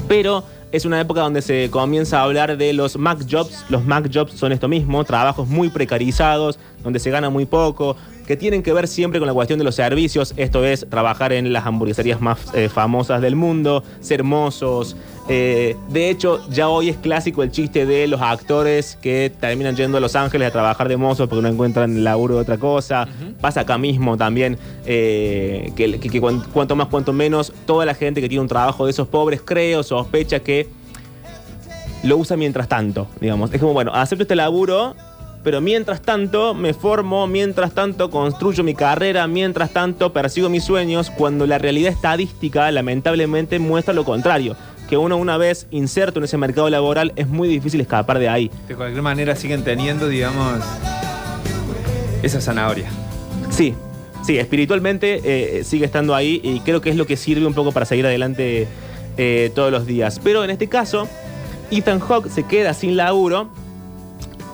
Pero 0.07 0.43
es 0.75 0.83
una 0.83 0.99
época 0.99 1.21
donde 1.21 1.41
se 1.41 1.69
comienza 1.69 2.19
a 2.19 2.23
hablar 2.23 2.57
de 2.57 2.73
los 2.73 2.97
Mac 2.97 3.19
Jobs. 3.29 3.65
Los 3.69 3.85
Mac 3.85 4.09
Jobs 4.13 4.33
son 4.33 4.51
esto 4.51 4.67
mismo, 4.67 5.03
trabajos 5.05 5.47
muy 5.47 5.69
precarizados, 5.69 6.59
donde 6.83 6.99
se 6.99 7.09
gana 7.11 7.29
muy 7.29 7.45
poco, 7.45 7.95
que 8.25 8.35
tienen 8.35 8.63
que 8.63 8.73
ver 8.73 8.87
siempre 8.87 9.19
con 9.19 9.27
la 9.27 9.33
cuestión 9.33 9.59
de 9.59 9.65
los 9.65 9.75
servicios. 9.75 10.33
Esto 10.37 10.65
es 10.65 10.87
trabajar 10.89 11.31
en 11.33 11.53
las 11.53 11.65
hamburgueserías 11.65 12.21
más 12.21 12.39
eh, 12.53 12.69
famosas 12.69 13.21
del 13.21 13.35
mundo, 13.35 13.83
ser 14.01 14.23
mozos. 14.23 14.95
Eh, 15.29 15.75
de 15.89 16.09
hecho, 16.09 16.39
ya 16.49 16.69
hoy 16.69 16.89
es 16.89 16.97
clásico 16.97 17.43
el 17.43 17.51
chiste 17.51 17.85
de 17.85 18.07
los 18.07 18.21
actores 18.21 18.97
que 19.01 19.31
terminan 19.39 19.75
yendo 19.75 19.97
a 19.97 20.01
Los 20.01 20.15
Ángeles 20.15 20.47
a 20.47 20.51
trabajar 20.51 20.87
de 20.87 20.97
mozos 20.97 21.27
porque 21.29 21.41
no 21.43 21.47
encuentran 21.49 22.03
laburo 22.03 22.35
de 22.35 22.41
otra 22.41 22.57
cosa. 22.57 23.07
Pasa 23.41 23.61
acá 23.61 23.77
mismo 23.77 24.17
también, 24.17 24.57
eh, 24.85 25.71
que, 25.75 25.99
que- 25.99 26.09
que 26.09 26.21
cuan- 26.21 26.43
cuanto 26.53 26.75
más, 26.75 26.87
cuanto 26.87 27.13
menos, 27.13 27.53
toda 27.65 27.85
la 27.85 27.93
gente 27.95 28.21
que 28.21 28.29
tiene 28.29 28.41
un 28.41 28.47
trabajo 28.47 28.85
de 28.85 28.91
esos 28.91 29.07
pobres 29.07 29.41
cree 29.43 29.75
o 29.77 29.83
sospecha 29.83 30.39
que 30.39 30.67
lo 32.03 32.17
usa 32.17 32.37
mientras 32.37 32.67
tanto, 32.67 33.07
digamos. 33.19 33.51
Es 33.53 33.59
como, 33.59 33.73
bueno, 33.73 33.91
acepto 33.93 34.23
este 34.23 34.35
laburo, 34.35 34.95
pero 35.45 35.61
mientras 35.61 36.01
tanto 36.01 36.55
me 36.55 36.73
formo, 36.73 37.27
mientras 37.27 37.71
tanto 37.71 38.09
construyo 38.09 38.63
mi 38.63 38.73
carrera, 38.73 39.27
mientras 39.27 39.71
tanto 39.71 40.11
persigo 40.11 40.49
mis 40.49 40.63
sueños, 40.63 41.11
cuando 41.11 41.45
la 41.45 41.59
realidad 41.59 41.91
estadística 41.91 42.71
lamentablemente 42.71 43.59
muestra 43.59 43.93
lo 43.93 44.03
contrario. 44.03 44.55
Que 44.89 44.97
uno 44.97 45.17
una 45.17 45.37
vez 45.37 45.67
inserto 45.69 46.19
en 46.19 46.23
ese 46.23 46.37
mercado 46.37 46.67
laboral 46.71 47.13
es 47.15 47.27
muy 47.27 47.47
difícil 47.47 47.79
escapar 47.79 48.17
de 48.17 48.27
ahí. 48.27 48.49
De 48.67 48.75
cualquier 48.75 49.03
manera 49.03 49.35
siguen 49.35 49.63
teniendo, 49.63 50.07
digamos, 50.07 50.61
esa 52.23 52.41
zanahoria. 52.41 52.89
Sí, 53.51 53.75
sí, 54.25 54.39
espiritualmente 54.39 55.21
eh, 55.23 55.63
sigue 55.63 55.85
estando 55.85 56.15
ahí 56.15 56.41
y 56.43 56.61
creo 56.61 56.81
que 56.81 56.89
es 56.89 56.95
lo 56.95 57.05
que 57.05 57.17
sirve 57.17 57.45
un 57.45 57.53
poco 57.53 57.71
para 57.71 57.85
seguir 57.85 58.07
adelante 58.07 58.67
eh, 59.17 59.51
todos 59.53 59.71
los 59.71 59.85
días. 59.85 60.19
Pero 60.23 60.43
en 60.43 60.49
este 60.49 60.67
caso, 60.67 61.07
Ethan 61.69 61.99
Hawke 61.99 62.29
se 62.29 62.41
queda 62.47 62.73
sin 62.73 62.97
laburo 62.97 63.51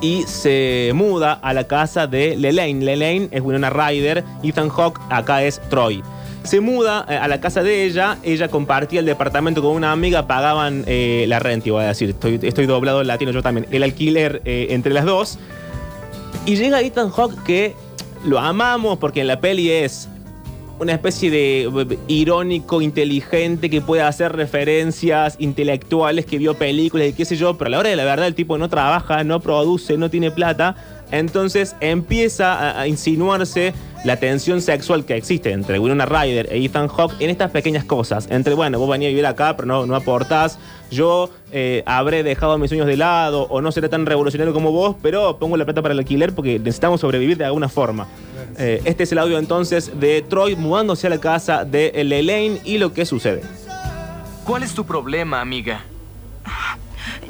y 0.01 0.23
se 0.23 0.91
muda 0.95 1.33
a 1.33 1.53
la 1.53 1.65
casa 1.65 2.07
de 2.07 2.35
Lelaine. 2.35 2.83
Lelaine 2.83 3.29
es 3.31 3.41
Winona 3.41 3.69
Ryder, 3.69 4.23
Ethan 4.43 4.69
Hawke 4.69 4.99
acá 5.09 5.43
es 5.43 5.61
Troy. 5.69 6.03
Se 6.43 6.59
muda 6.59 7.05
eh, 7.07 7.15
a 7.15 7.27
la 7.27 7.39
casa 7.39 7.61
de 7.61 7.85
ella, 7.85 8.17
ella 8.23 8.47
compartía 8.47 8.99
el 8.99 9.05
departamento 9.05 9.61
con 9.61 9.75
una 9.75 9.91
amiga, 9.91 10.25
pagaban 10.25 10.83
eh, 10.87 11.25
la 11.27 11.37
renta, 11.37 11.67
iba 11.67 11.81
a 11.81 11.87
decir, 11.87 12.15
estoy, 12.41 12.65
doblado 12.65 13.01
en 13.01 13.07
latino 13.07 13.31
yo 13.31 13.43
también, 13.43 13.67
el 13.69 13.83
alquiler 13.83 14.41
eh, 14.43 14.67
entre 14.71 14.91
las 14.91 15.05
dos. 15.05 15.37
Y 16.47 16.55
llega 16.55 16.81
Ethan 16.81 17.11
Hawke 17.11 17.43
que 17.43 17.75
lo 18.25 18.39
amamos 18.39 18.97
porque 18.97 19.21
en 19.21 19.27
la 19.27 19.39
peli 19.39 19.69
es 19.69 20.09
una 20.81 20.93
especie 20.93 21.29
de 21.29 21.61
eh, 21.61 21.99
irónico, 22.07 22.81
inteligente, 22.81 23.69
que 23.69 23.81
puede 23.81 24.01
hacer 24.01 24.35
referencias 24.35 25.35
intelectuales, 25.37 26.25
que 26.25 26.39
vio 26.39 26.55
películas 26.55 27.09
y 27.09 27.13
qué 27.13 27.23
sé 27.23 27.35
yo, 27.35 27.55
pero 27.55 27.67
a 27.67 27.69
la 27.69 27.79
hora 27.79 27.89
de 27.91 27.95
la 27.95 28.03
verdad 28.03 28.25
el 28.25 28.33
tipo 28.33 28.57
no 28.57 28.67
trabaja, 28.67 29.23
no 29.23 29.41
produce, 29.41 29.95
no 29.97 30.09
tiene 30.09 30.31
plata. 30.31 30.75
Entonces 31.11 31.75
empieza 31.81 32.53
a, 32.53 32.81
a 32.81 32.87
insinuarse 32.87 33.73
la 34.03 34.17
tensión 34.17 34.61
sexual 34.61 35.05
que 35.05 35.15
existe 35.15 35.51
entre 35.51 35.77
Winona 35.79 36.05
Ryder 36.05 36.47
e 36.51 36.63
Ethan 36.63 36.87
Hawke 36.87 37.15
en 37.19 37.29
estas 37.29 37.51
pequeñas 37.51 37.85
cosas. 37.85 38.27
Entre, 38.31 38.53
bueno, 38.55 38.79
vos 38.79 38.89
venís 38.89 39.07
a 39.07 39.09
vivir 39.09 39.25
acá, 39.25 39.55
pero 39.55 39.67
no, 39.67 39.85
no 39.85 39.95
aportás. 39.95 40.57
Yo 40.89 41.29
eh, 41.51 41.83
habré 41.85 42.23
dejado 42.23 42.57
mis 42.57 42.69
sueños 42.69 42.87
de 42.87 42.97
lado 42.97 43.43
o 43.43 43.61
no 43.61 43.71
seré 43.71 43.89
tan 43.89 44.05
revolucionario 44.05 44.53
como 44.53 44.71
vos, 44.71 44.95
pero 45.01 45.37
pongo 45.37 45.55
la 45.55 45.65
plata 45.65 45.81
para 45.81 45.93
el 45.93 45.99
alquiler 45.99 46.33
porque 46.33 46.57
necesitamos 46.59 47.01
sobrevivir 47.01 47.37
de 47.37 47.45
alguna 47.45 47.69
forma. 47.69 48.07
Eh, 48.57 48.81
este 48.85 49.03
es 49.03 49.11
el 49.11 49.19
audio 49.19 49.37
entonces 49.37 49.99
de 49.99 50.21
Troy 50.23 50.55
mudándose 50.55 51.07
a 51.07 51.09
la 51.09 51.19
casa 51.19 51.63
de 51.63 51.89
Elaine 51.95 52.59
y 52.65 52.77
lo 52.79 52.93
que 52.93 53.05
sucede. 53.05 53.41
¿Cuál 54.45 54.63
es 54.63 54.73
tu 54.73 54.85
problema, 54.85 55.39
amiga? 55.39 55.85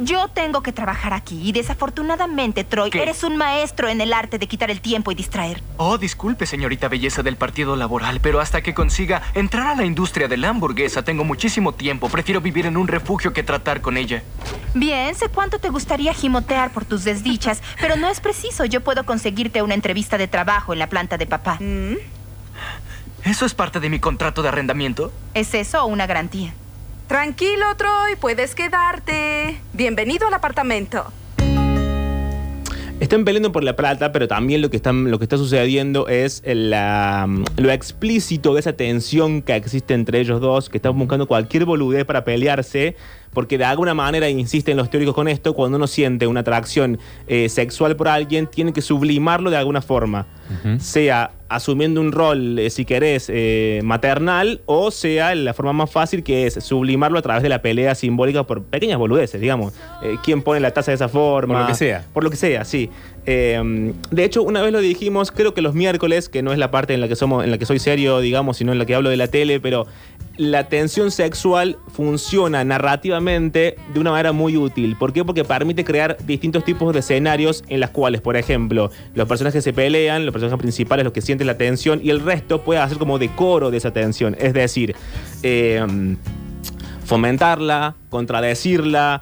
Yo 0.04 0.28
tengo 0.30 0.64
que 0.64 0.72
trabajar 0.72 1.14
aquí 1.14 1.40
y 1.44 1.52
desafortunadamente, 1.52 2.64
Troy, 2.64 2.90
¿Qué? 2.90 3.04
eres 3.04 3.24
un 3.24 3.38
maestro 3.38 3.88
en 3.88 4.02
el 4.02 4.14
arte 4.14 4.40
de 4.40 4.48
quitar 4.48 4.72
el 4.72 4.82
tiempo 4.82 5.12
y 5.12 5.16
distraer. 5.16 5.62
Oh, 5.78 6.00
disculpe, 6.00 6.48
señorita 6.48 6.88
belleza 6.88 7.22
del 7.22 7.36
Partido 7.36 7.76
Laboral, 7.76 8.20
pero 8.20 8.40
hasta 8.40 8.62
que 8.64 8.74
consiga 8.74 9.22
entrar 9.36 9.68
a 9.68 9.76
la 9.76 9.86
industria 9.86 10.28
de 10.28 10.38
la 10.38 10.50
hamburguesa 10.50 11.04
tengo 11.04 11.24
muchísimo 11.24 11.74
tiempo. 11.74 12.10
Prefiero 12.10 12.42
vivir 12.42 12.66
en 12.66 12.78
un 12.78 12.88
refugio 12.88 13.32
que 13.32 13.44
tratar 13.44 13.82
con 13.82 13.96
ella. 13.96 14.24
Bien, 14.74 15.14
sé 15.14 15.30
cuánto 15.30 15.60
te 15.60 15.70
gustaría 15.70 16.14
gimotear 16.14 16.72
por 16.72 16.86
tus 16.86 17.04
desdichas, 17.04 17.62
pero 17.80 17.96
no 17.96 18.10
es 18.10 18.22
preciso. 18.22 18.66
Yo 18.66 18.82
puedo 18.82 19.06
conseguirte 19.06 19.62
una 19.62 19.76
entrevista 19.76 20.18
de 20.18 20.28
trabajo 20.28 20.74
en 20.74 20.80
la 20.80 20.88
planta 20.88 21.18
de 21.18 21.28
papá. 21.28 21.60
¿Eso 23.24 23.46
es 23.46 23.54
parte 23.54 23.80
de 23.80 23.90
mi 23.90 24.00
contrato 24.00 24.42
de 24.42 24.48
arrendamiento? 24.48 25.12
¿Es 25.36 25.54
eso 25.54 25.84
o 25.84 25.86
una 25.86 26.08
garantía? 26.08 26.54
Tranquilo, 27.12 27.66
Troy, 27.76 28.16
puedes 28.18 28.56
quedarte. 28.56 29.60
Bienvenido 29.74 30.28
al 30.28 30.34
apartamento. 30.34 31.12
Están 33.02 33.26
peleando 33.26 33.52
por 33.52 33.66
la 33.66 33.76
plata, 33.76 34.14
pero 34.14 34.30
también 34.30 34.62
lo 34.62 34.70
que, 34.70 34.78
están, 34.78 35.12
lo 35.12 35.20
que 35.20 35.26
está 35.26 35.36
sucediendo 35.36 36.08
es 36.08 36.42
lo 36.46 37.70
explícito 37.70 38.54
de 38.54 38.62
esa 38.62 38.72
tensión 38.72 39.42
que 39.42 39.58
existe 39.58 39.94
entre 39.94 40.22
ellos 40.22 40.40
dos, 40.40 40.70
que 40.70 40.78
están 40.78 40.98
buscando 40.98 41.28
cualquier 41.28 41.66
boludez 41.66 42.06
para 42.06 42.24
pelearse, 42.24 42.96
porque 43.34 43.58
de 43.58 43.66
alguna 43.66 43.94
manera, 43.94 44.30
insisten 44.30 44.78
los 44.78 44.90
teóricos 44.90 45.16
con 45.16 45.28
esto, 45.28 45.54
cuando 45.54 45.78
uno 45.78 45.88
siente 45.88 46.28
una 46.28 46.42
atracción 46.42 47.00
eh, 47.28 47.50
sexual 47.50 47.96
por 47.96 48.08
alguien, 48.08 48.48
tiene 48.48 48.74
que 48.74 48.82
sublimarlo 48.82 49.50
de 49.50 49.58
alguna 49.58 49.82
forma, 49.82 50.28
sea 50.80 51.32
asumiendo 51.52 52.00
un 52.00 52.12
rol, 52.14 52.60
eh, 52.60 52.70
si 52.70 52.86
querés, 52.86 53.28
eh, 53.30 53.82
maternal, 53.84 54.62
o 54.66 54.90
sea 54.90 55.36
la 55.36 55.54
forma 55.54 55.74
más 55.74 55.92
fácil 55.92 56.24
que 56.24 56.48
es 56.48 56.54
sublimarlo 56.56 57.20
a 57.20 57.22
través 57.22 57.44
de 57.44 57.50
la 57.50 57.62
pelea 57.62 57.94
simbólica 57.94 58.44
por 58.44 58.64
pequeñas 58.64 58.98
boludeces, 58.98 59.40
digamos. 59.42 59.74
Eh, 60.02 60.16
¿Quién 60.24 60.42
pone 60.42 60.62
la 60.62 60.72
taza 60.72 60.92
de 60.92 60.96
esa 60.96 61.10
forma? 61.10 61.54
Por 61.54 61.62
lo 61.64 61.68
que 61.68 61.76
sea. 61.76 62.06
Por 62.14 62.24
lo 62.24 62.30
que 62.30 62.38
sea, 62.38 62.64
sí. 62.64 62.90
Eh, 63.26 63.94
de 64.10 64.24
hecho, 64.24 64.44
una 64.44 64.62
vez 64.62 64.72
lo 64.72 64.80
dijimos, 64.80 65.32
creo 65.32 65.54
que 65.54 65.62
los 65.62 65.76
miércoles, 65.76 66.30
que 66.30 66.42
no 66.42 66.54
es 66.54 66.58
la 66.58 66.72
parte 66.72 66.94
en 66.94 67.02
la 67.02 67.08
que 67.08 67.16
somos, 67.16 67.44
en 67.44 67.52
la 67.52 67.58
que 67.58 67.66
soy 67.66 67.80
serio, 67.80 68.20
digamos, 68.20 68.58
sino 68.58 68.72
en 68.72 68.80
la 68.80 68.86
que 68.86 68.96
hablo 68.96 69.10
de 69.10 69.18
la 69.18 69.28
tele, 69.28 69.60
pero 69.60 69.88
la 70.42 70.68
tensión 70.68 71.12
sexual 71.12 71.78
funciona 71.88 72.64
narrativamente 72.64 73.76
de 73.94 74.00
una 74.00 74.10
manera 74.10 74.32
muy 74.32 74.58
útil. 74.58 74.96
¿Por 74.96 75.14
qué? 75.14 75.24
Porque 75.24 75.44
permite 75.44 75.86
crear 75.86 76.18
distintos 76.26 76.66
tipos 76.66 76.94
de 76.94 77.02
escenarios 77.02 77.64
en 77.68 77.80
las 77.80 77.92
cuales, 77.92 78.22
por 78.22 78.36
ejemplo, 78.36 78.90
los 79.14 79.28
personajes 79.28 79.64
se 79.64 79.72
pelean, 79.72 80.26
los 80.26 80.34
personajes 80.34 80.60
principales, 80.60 81.04
los 81.04 81.14
que 81.14 81.22
sienten 81.22 81.46
la 81.46 81.60
tensión, 81.60 82.00
y 82.04 82.10
el 82.10 82.22
resto 82.22 82.64
puede 82.64 82.80
hacer 82.80 82.98
como 82.98 83.20
decoro 83.20 83.70
de 83.70 83.78
esa 83.78 83.92
tensión. 83.92 84.36
Es 84.40 84.54
decir, 84.56 84.96
eh, 85.44 85.86
fomentarla, 87.06 87.96
contradecirla, 88.10 89.22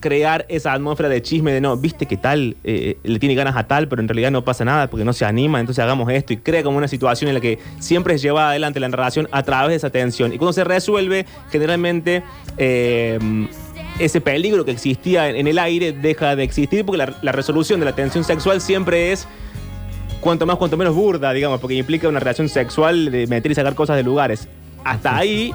crear 0.00 0.46
esa 0.48 0.72
atmósfera 0.72 1.08
de 1.08 1.22
chisme 1.22 1.52
de 1.52 1.60
no, 1.60 1.76
viste 1.76 2.06
que 2.06 2.16
tal 2.16 2.56
eh, 2.64 2.96
le 3.02 3.18
tiene 3.18 3.34
ganas 3.34 3.56
a 3.56 3.66
tal, 3.66 3.88
pero 3.88 4.02
en 4.02 4.08
realidad 4.08 4.30
no 4.30 4.44
pasa 4.44 4.64
nada 4.64 4.88
porque 4.88 5.04
no 5.04 5.12
se 5.12 5.24
anima, 5.24 5.60
entonces 5.60 5.82
hagamos 5.82 6.10
esto 6.10 6.32
y 6.32 6.38
crea 6.38 6.62
como 6.62 6.78
una 6.78 6.88
situación 6.88 7.28
en 7.28 7.34
la 7.34 7.40
que 7.40 7.58
siempre 7.78 8.14
es 8.14 8.22
llevada 8.22 8.50
adelante 8.50 8.80
la 8.80 8.88
narración 8.88 9.28
a 9.30 9.42
través 9.42 9.70
de 9.70 9.76
esa 9.76 9.90
tensión. 9.90 10.32
Y 10.32 10.38
cuando 10.38 10.52
se 10.52 10.64
resuelve, 10.64 11.26
generalmente 11.50 12.22
eh, 12.56 13.18
ese 13.98 14.20
peligro 14.20 14.64
que 14.64 14.70
existía 14.70 15.28
en, 15.28 15.36
en 15.36 15.46
el 15.46 15.58
aire 15.58 15.92
deja 15.92 16.34
de 16.34 16.42
existir 16.42 16.84
porque 16.84 16.98
la, 16.98 17.14
la 17.22 17.32
resolución 17.32 17.78
de 17.80 17.86
la 17.86 17.94
tensión 17.94 18.24
sexual 18.24 18.60
siempre 18.60 19.12
es 19.12 19.28
cuanto 20.20 20.46
más, 20.46 20.56
cuanto 20.56 20.76
menos 20.76 20.94
burda, 20.94 21.32
digamos, 21.32 21.60
porque 21.60 21.74
implica 21.74 22.08
una 22.08 22.20
relación 22.20 22.48
sexual 22.48 23.10
de 23.10 23.26
meter 23.26 23.52
y 23.52 23.54
sacar 23.54 23.74
cosas 23.74 23.96
de 23.96 24.02
lugares. 24.02 24.48
Hasta 24.84 25.16
ahí 25.16 25.52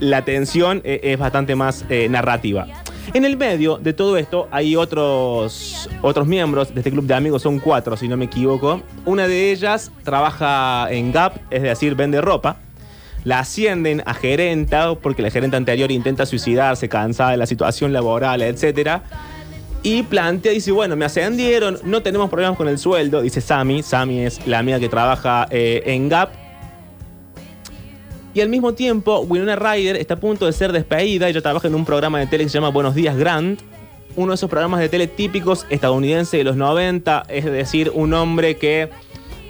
la 0.00 0.24
tensión 0.24 0.80
eh, 0.84 1.00
es 1.02 1.18
bastante 1.18 1.54
más 1.54 1.84
eh, 1.88 2.08
narrativa. 2.08 2.66
En 3.14 3.24
el 3.24 3.36
medio 3.36 3.78
de 3.78 3.92
todo 3.92 4.16
esto 4.16 4.48
hay 4.50 4.74
otros, 4.74 5.88
otros 6.02 6.26
miembros 6.26 6.74
de 6.74 6.80
este 6.80 6.90
club 6.90 7.06
de 7.06 7.14
amigos, 7.14 7.42
son 7.42 7.60
cuatro 7.60 7.96
si 7.96 8.08
no 8.08 8.16
me 8.16 8.24
equivoco. 8.24 8.82
Una 9.04 9.28
de 9.28 9.52
ellas 9.52 9.92
trabaja 10.02 10.88
en 10.90 11.12
Gap, 11.12 11.36
es 11.48 11.62
decir, 11.62 11.94
vende 11.94 12.20
ropa. 12.20 12.56
La 13.22 13.38
ascienden 13.38 14.02
a 14.04 14.14
gerenta 14.14 14.96
porque 14.96 15.22
la 15.22 15.30
gerenta 15.30 15.56
anterior 15.56 15.92
intenta 15.92 16.26
suicidarse, 16.26 16.88
cansada 16.88 17.30
de 17.30 17.36
la 17.36 17.46
situación 17.46 17.92
laboral, 17.92 18.42
etc. 18.42 19.02
Y 19.84 20.02
plantea, 20.02 20.50
dice, 20.50 20.72
bueno, 20.72 20.96
me 20.96 21.04
ascendieron, 21.04 21.78
no 21.84 22.02
tenemos 22.02 22.28
problemas 22.28 22.56
con 22.56 22.66
el 22.66 22.78
sueldo, 22.78 23.22
dice 23.22 23.40
Sammy. 23.40 23.84
Sammy 23.84 24.24
es 24.24 24.44
la 24.44 24.58
amiga 24.58 24.80
que 24.80 24.88
trabaja 24.88 25.46
eh, 25.50 25.84
en 25.86 26.08
Gap. 26.08 26.43
Y 28.34 28.40
al 28.40 28.48
mismo 28.48 28.74
tiempo, 28.74 29.20
Winona 29.20 29.54
Ryder 29.54 29.94
está 29.94 30.14
a 30.14 30.20
punto 30.20 30.46
de 30.46 30.52
ser 30.52 30.72
despedida. 30.72 31.28
Ella 31.28 31.40
trabaja 31.40 31.68
en 31.68 31.74
un 31.76 31.84
programa 31.84 32.18
de 32.18 32.26
tele 32.26 32.42
que 32.42 32.50
se 32.50 32.54
llama 32.54 32.70
Buenos 32.70 32.96
Días 32.96 33.16
Grant. 33.16 33.60
Uno 34.16 34.32
de 34.32 34.34
esos 34.34 34.50
programas 34.50 34.80
de 34.80 34.88
tele 34.88 35.06
típicos 35.06 35.66
estadounidenses 35.70 36.38
de 36.38 36.42
los 36.42 36.56
90. 36.56 37.26
Es 37.28 37.44
decir, 37.44 37.92
un 37.94 38.12
hombre 38.12 38.56
que 38.56 38.88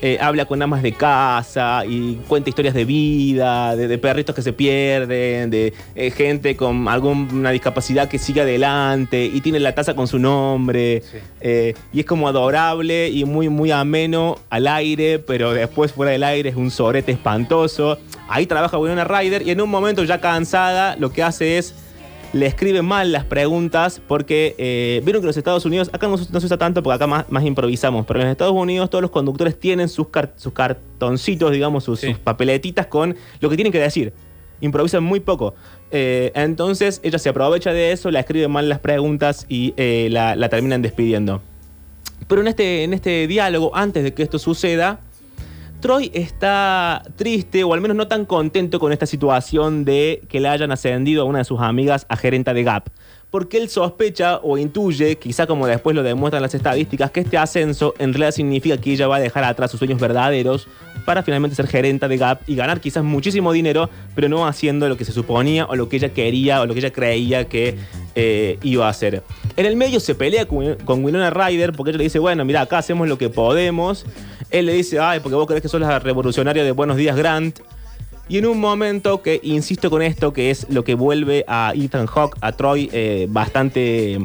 eh, 0.03 0.19
habla 0.21 0.45
con 0.45 0.61
amas 0.61 0.83
de 0.83 0.93
casa 0.93 1.85
y 1.89 2.17
cuenta 2.29 2.51
historias 2.51 2.75
de 2.75 2.85
vida, 2.85 3.75
de, 3.75 3.89
de 3.89 3.97
perritos 3.97 4.35
que 4.35 4.43
se 4.43 4.53
pierden, 4.53 5.49
de 5.49 5.73
eh, 5.95 6.11
gente 6.11 6.55
con 6.55 6.87
alguna 6.87 7.53
discapacidad 7.53 8.07
que 8.07 8.19
sigue 8.19 8.43
adelante 8.43 9.25
y 9.25 9.41
tiene 9.41 9.61
la 9.61 9.75
taza 9.75 9.95
con 9.95 10.09
su 10.09 10.19
nombre. 10.19 11.03
eh, 11.41 11.73
y 11.91 12.01
es 12.01 12.05
como 12.07 12.29
adorable 12.29 13.09
y 13.09 13.25
muy, 13.25 13.49
muy 13.49 13.71
ameno 13.71 14.39
al 14.51 14.67
aire, 14.67 15.21
pero 15.21 15.55
después 15.55 15.93
fuera 15.93 16.13
del 16.13 16.23
aire 16.23 16.51
es 16.51 16.57
un 16.57 16.71
sorete 16.71 17.13
espantoso. 17.13 17.99
Ahí 18.29 18.47
trabaja 18.47 18.79
Winona 18.79 19.05
Ryder 19.05 19.43
y 19.47 19.51
en 19.51 19.61
un 19.61 19.71
momento 19.71 20.03
ya 20.05 20.21
cansada 20.21 20.97
lo 20.97 21.13
que 21.13 21.23
hace 21.23 21.59
es 21.59 21.75
le 22.33 22.47
escribe 22.47 22.83
mal 22.83 23.13
las 23.13 23.25
preguntas 23.25 24.01
porque 24.09 24.57
eh, 24.59 25.01
vieron 25.05 25.21
que 25.23 25.27
en 25.27 25.29
los 25.29 25.37
Estados 25.37 25.65
Unidos, 25.67 25.89
acá 25.93 26.09
no, 26.09 26.19
se- 26.19 26.33
no 26.33 26.41
se 26.41 26.47
usa 26.47 26.59
tanto 26.59 26.83
porque 26.83 26.97
acá 26.97 27.07
más, 27.07 27.27
más 27.31 27.45
improvisamos, 27.45 28.05
pero 28.07 28.19
en 28.19 28.27
los 28.27 28.33
Estados 28.33 28.55
Unidos 28.55 28.91
todos 28.91 29.03
los 29.03 29.13
conductores 29.13 29.57
tienen 29.61 29.89
sus, 29.89 30.09
car- 30.09 30.33
sus 30.37 30.53
cartoncitos, 30.53 31.53
digamos, 31.53 31.85
sus, 31.85 32.01
Sí. 32.01 32.09
sus 32.09 32.19
papeletitas 32.19 32.87
con 32.87 33.15
lo 33.41 33.49
que 33.51 33.55
tienen 33.57 33.71
que 33.73 33.79
decir. 33.79 34.13
Improvisan 34.61 35.05
muy 35.05 35.21
poco. 35.21 35.55
Eh, 35.93 36.33
entonces 36.35 37.01
ella 37.05 37.19
se 37.21 37.29
aprovecha 37.29 37.73
de 37.73 37.93
eso, 37.93 38.11
la 38.11 38.21
escribe 38.21 38.49
mal 38.49 38.69
las 38.69 38.81
preguntas 38.81 39.47
y 39.49 39.73
eh, 39.77 40.09
la, 40.11 40.35
la 40.35 40.49
terminan 40.49 40.83
despidiendo. 40.83 41.41
Pero 42.27 42.41
en 42.41 42.49
este, 42.49 42.83
en 42.83 42.95
este 42.95 43.29
diálogo, 43.29 43.77
antes 43.77 44.03
de 44.03 44.13
que 44.13 44.25
esto 44.25 44.41
suceda, 44.41 44.99
Troy 45.85 46.11
está 46.15 47.03
triste 47.15 47.63
o 47.63 47.75
al 47.75 47.83
menos 47.83 47.95
no 47.95 48.09
tan 48.09 48.25
contento 48.25 48.81
con 48.81 48.91
esta 48.91 49.05
situación 49.05 49.85
de 49.85 50.23
que 50.31 50.41
le 50.41 50.49
hayan 50.49 50.73
ascendido 50.73 51.21
a 51.21 51.25
una 51.27 51.41
de 51.41 51.45
sus 51.45 51.61
amigas 51.61 52.07
a 52.09 52.17
gerenta 52.17 52.55
de 52.55 52.65
Gap. 52.65 52.89
Porque 53.29 53.59
él 53.59 53.69
sospecha 53.69 54.41
o 54.43 54.57
intuye, 54.57 55.19
quizá 55.19 55.47
como 55.47 55.67
después 55.67 55.95
lo 55.95 56.03
demuestran 56.03 56.41
las 56.41 56.55
estadísticas, 56.55 57.11
que 57.11 57.21
este 57.21 57.37
ascenso 57.37 57.93
en 57.99 58.15
realidad 58.15 58.31
significa 58.31 58.79
que 58.79 58.93
ella 58.93 59.09
va 59.09 59.17
a 59.17 59.21
dejar 59.21 59.45
atrás 59.45 59.73
sus 59.73 59.79
sueños 59.79 60.01
verdaderos 60.01 60.69
para 61.05 61.23
finalmente 61.23 61.57
ser 61.57 61.67
gerenta 61.67 62.09
de 62.09 62.17
Gap 62.17 62.41
y 62.47 62.55
ganar 62.55 62.81
quizás 62.81 63.05
muchísimo 63.05 63.53
dinero, 63.53 63.91
pero 64.15 64.29
no 64.29 64.47
haciendo 64.47 64.89
lo 64.89 64.97
que 64.97 65.05
se 65.05 65.13
suponía 65.13 65.67
o 65.67 65.77
lo 65.77 65.89
que 65.89 65.97
ella 65.97 66.11
quería 66.11 66.61
o 66.61 66.67
lo 66.67 66.75
que 66.75 66.81
ella 66.81 66.93
creía 66.93 67.45
que 67.47 67.77
eh, 68.15 68.59
iba 68.63 68.87
a 68.87 68.91
hacer. 68.91 69.23
En 69.57 69.67
el 69.67 69.77
medio 69.77 70.01
se 70.01 70.15
pelea 70.15 70.47
con, 70.47 70.77
con 70.85 71.05
Winona 71.05 71.31
Ryder 71.31 71.73
porque 71.73 71.91
ella 71.91 71.99
le 71.99 72.05
dice, 72.05 72.19
bueno, 72.19 72.45
mira, 72.45 72.63
acá 72.63 72.79
hacemos 72.79 73.09
lo 73.09 73.19
que 73.19 73.29
podemos. 73.29 74.05
Él 74.51 74.67
le 74.67 74.75
dice, 74.75 74.99
ay, 74.99 75.21
porque 75.21 75.37
vos 75.37 75.47
crees 75.47 75.63
que 75.63 75.69
sos 75.69 75.81
la 75.81 75.99
revolucionaria 75.99 76.65
de 76.65 76.73
Buenos 76.73 76.97
Días 76.97 77.17
Grant. 77.17 77.61
Y 78.27 78.39
en 78.39 78.47
un 78.47 78.59
momento 78.59 79.21
que, 79.21 79.39
insisto 79.43 79.91
con 79.91 80.01
esto, 80.01 80.33
que 80.33 80.51
es 80.51 80.67
lo 80.71 80.83
que 80.83 80.95
vuelve 80.95 81.45
a 81.47 81.75
Ethan 81.77 82.07
Hawke, 82.07 82.39
a 82.41 82.53
Troy, 82.53 82.89
eh, 82.91 83.27
bastante 83.29 84.15
eh, 84.15 84.21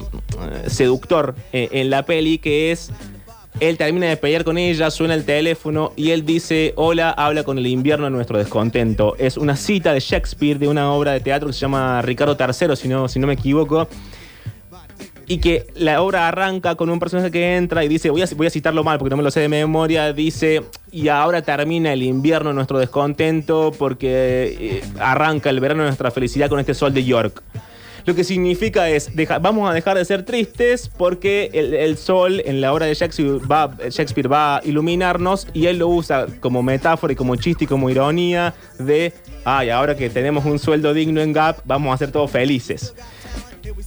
seductor 0.67 1.35
en 1.51 1.89
la 1.89 2.03
peli, 2.05 2.37
que 2.37 2.71
es, 2.71 2.93
él 3.59 3.77
termina 3.77 4.07
de 4.07 4.17
pelear 4.17 4.43
con 4.43 4.57
ella, 4.57 4.89
suena 4.89 5.13
el 5.13 5.25
teléfono 5.25 5.91
y 5.95 6.11
él 6.11 6.25
dice, 6.25 6.73
hola, 6.75 7.11
habla 7.11 7.43
con 7.43 7.57
el 7.57 7.67
invierno 7.67 8.05
de 8.05 8.11
nuestro 8.11 8.37
descontento. 8.37 9.15
Es 9.17 9.37
una 9.37 9.55
cita 9.55 9.93
de 9.93 9.99
Shakespeare, 9.99 10.57
de 10.57 10.67
una 10.67 10.91
obra 10.91 11.11
de 11.11 11.19
teatro 11.19 11.47
que 11.47 11.53
se 11.53 11.59
llama 11.59 12.01
Ricardo 12.01 12.37
III, 12.39 12.75
si 12.75 12.87
no, 12.87 13.07
si 13.07 13.19
no 13.19 13.27
me 13.27 13.33
equivoco. 13.33 13.87
Y 15.27 15.37
que 15.39 15.67
la 15.75 16.01
obra 16.01 16.27
arranca 16.27 16.75
con 16.75 16.89
un 16.89 16.99
personaje 16.99 17.29
que 17.29 17.55
entra 17.55 17.83
y 17.83 17.87
dice, 17.87 18.09
voy 18.09 18.23
a, 18.23 18.25
voy 18.35 18.47
a 18.47 18.49
citarlo 18.49 18.83
mal 18.83 18.97
porque 18.97 19.11
no 19.11 19.17
me 19.17 19.23
lo 19.23 19.29
sé 19.29 19.41
de 19.41 19.49
memoria, 19.49 20.11
dice, 20.11 20.63
y 20.91 21.09
ahora 21.09 21.41
termina 21.43 21.93
el 21.93 22.01
invierno 22.01 22.49
de 22.49 22.55
nuestro 22.55 22.79
descontento 22.79 23.71
porque 23.77 24.57
eh, 24.59 24.83
arranca 24.99 25.51
el 25.51 25.59
verano 25.59 25.83
de 25.83 25.89
nuestra 25.89 26.09
felicidad 26.09 26.49
con 26.49 26.59
este 26.59 26.73
sol 26.73 26.93
de 26.93 27.03
York. 27.03 27.43
Lo 28.09 28.15
que 28.15 28.23
significa 28.23 28.89
es, 28.89 29.11
vamos 29.39 29.69
a 29.69 29.73
dejar 29.75 29.95
de 29.95 30.03
ser 30.03 30.25
tristes 30.25 30.89
porque 30.97 31.51
el, 31.53 31.75
el 31.75 31.95
sol 31.95 32.41
en 32.43 32.59
la 32.59 32.73
obra 32.73 32.87
de 32.87 32.95
Shakespeare 32.95 33.37
va, 33.47 33.69
Shakespeare 33.87 34.27
va 34.27 34.57
a 34.57 34.61
iluminarnos 34.65 35.45
y 35.53 35.67
él 35.67 35.77
lo 35.77 35.89
usa 35.89 36.25
como 36.39 36.63
metáfora 36.63 37.13
y 37.13 37.15
como 37.15 37.35
chiste 37.35 37.65
y 37.65 37.67
como 37.67 37.87
ironía 37.87 38.55
de, 38.79 39.13
ay, 39.45 39.69
ahora 39.69 39.95
que 39.95 40.09
tenemos 40.09 40.43
un 40.45 40.57
sueldo 40.57 40.91
digno 40.95 41.21
en 41.21 41.33
Gap, 41.33 41.57
vamos 41.65 41.93
a 41.93 41.97
ser 41.99 42.11
todos 42.11 42.31
felices. 42.31 42.95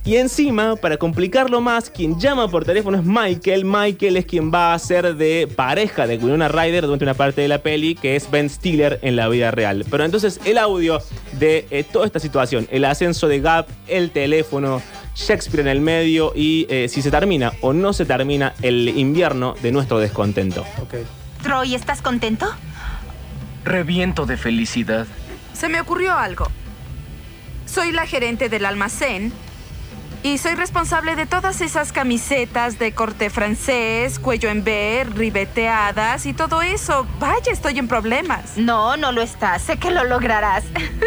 Y 0.05 0.17
encima, 0.17 0.77
para 0.77 0.97
complicarlo 0.97 1.61
más, 1.61 1.91
quien 1.91 2.19
llama 2.19 2.49
por 2.49 2.65
teléfono 2.65 2.99
es 2.99 3.05
Michael. 3.05 3.65
Michael 3.65 4.17
es 4.17 4.27
quien 4.27 4.53
va 4.53 4.75
a 4.75 4.79
ser 4.79 5.17
de 5.17 5.49
pareja 5.55 6.07
de 6.07 6.19
Winona 6.19 6.49
Ryder 6.49 6.85
durante 6.85 7.05
una 7.05 7.15
parte 7.15 7.41
de 7.41 7.49
la 7.49 7.59
peli, 7.59 7.95
que 7.95 8.17
es 8.17 8.31
Ben 8.31 8.51
Stiller 8.51 8.99
en 9.03 9.17
la 9.17 9.29
vida 9.29 9.51
real. 9.51 9.85
Pero 9.91 10.05
entonces 10.05 10.41
el 10.45 10.59
audio 10.59 11.01
de 11.39 11.67
eh, 11.71 11.85
toda 11.85 12.07
esta 12.07 12.21
situación, 12.21 12.67
el 12.71 12.85
ascenso 12.85 13.29
de 13.29 13.41
Gap, 13.41 13.69
el 13.87 14.11
teléfono, 14.11 14.83
Shakespeare 15.15 15.61
en 15.61 15.69
el 15.69 15.81
medio 15.81 16.33
y 16.35 16.67
eh, 16.69 16.89
si 16.89 17.03
se 17.03 17.11
termina 17.11 17.53
o 17.61 17.73
no 17.73 17.93
se 17.93 18.07
termina 18.07 18.55
el 18.63 18.89
invierno 18.89 19.55
de 19.63 19.73
nuestro 19.73 19.99
descontento. 19.99 20.65
Troy, 21.43 21.75
¿estás 21.75 22.01
contento? 22.01 22.47
Reviento 23.65 24.27
de 24.27 24.37
felicidad. 24.37 25.07
Se 25.53 25.69
me 25.69 25.81
ocurrió 25.81 26.15
algo. 26.15 26.49
Soy 27.67 27.93
la 27.93 28.07
gerente 28.07 28.49
del 28.49 28.65
almacén 28.65 29.33
y 30.23 30.39
soy 30.39 30.55
responsable 30.55 31.17
de 31.17 31.27
todas 31.27 31.61
esas 31.61 31.93
camisetas 31.93 32.79
de 32.79 32.93
corte 32.93 33.29
francés, 33.29 34.19
cuello 34.19 34.51
en 34.51 34.63
B, 34.63 35.05
ribeteadas 35.15 36.27
y 36.27 36.33
todo 36.33 36.63
eso. 36.63 37.07
Vaya, 37.19 37.51
estoy 37.51 37.79
en 37.79 37.89
problemas. 37.89 38.57
No, 38.57 38.97
no 38.97 39.11
lo 39.11 39.21
estás. 39.21 39.63
Sé 39.63 39.79
que 39.79 39.91
lo 39.91 40.05
lograrás. 40.05 40.65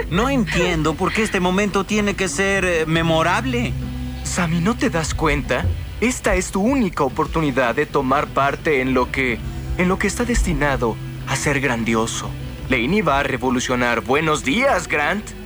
No 0.09 0.29
entiendo 0.29 0.93
por 0.93 1.13
qué 1.13 1.23
este 1.23 1.39
momento 1.39 1.83
tiene 1.83 2.15
que 2.15 2.27
ser 2.27 2.65
eh, 2.65 2.85
memorable. 2.85 3.73
Sammy, 4.23 4.59
¿no 4.59 4.75
te 4.75 4.89
das 4.89 5.13
cuenta? 5.13 5.65
Esta 6.01 6.35
es 6.35 6.51
tu 6.51 6.61
única 6.61 7.03
oportunidad 7.03 7.75
de 7.75 7.85
tomar 7.85 8.27
parte 8.27 8.81
en 8.81 8.93
lo 8.93 9.11
que. 9.11 9.39
en 9.77 9.87
lo 9.87 9.97
que 9.97 10.07
está 10.07 10.25
destinado 10.25 10.95
a 11.27 11.35
ser 11.35 11.59
grandioso. 11.61 12.29
Laney 12.69 13.01
va 13.01 13.19
a 13.19 13.23
revolucionar. 13.23 14.01
Buenos 14.01 14.43
días, 14.43 14.87
Grant. 14.87 15.44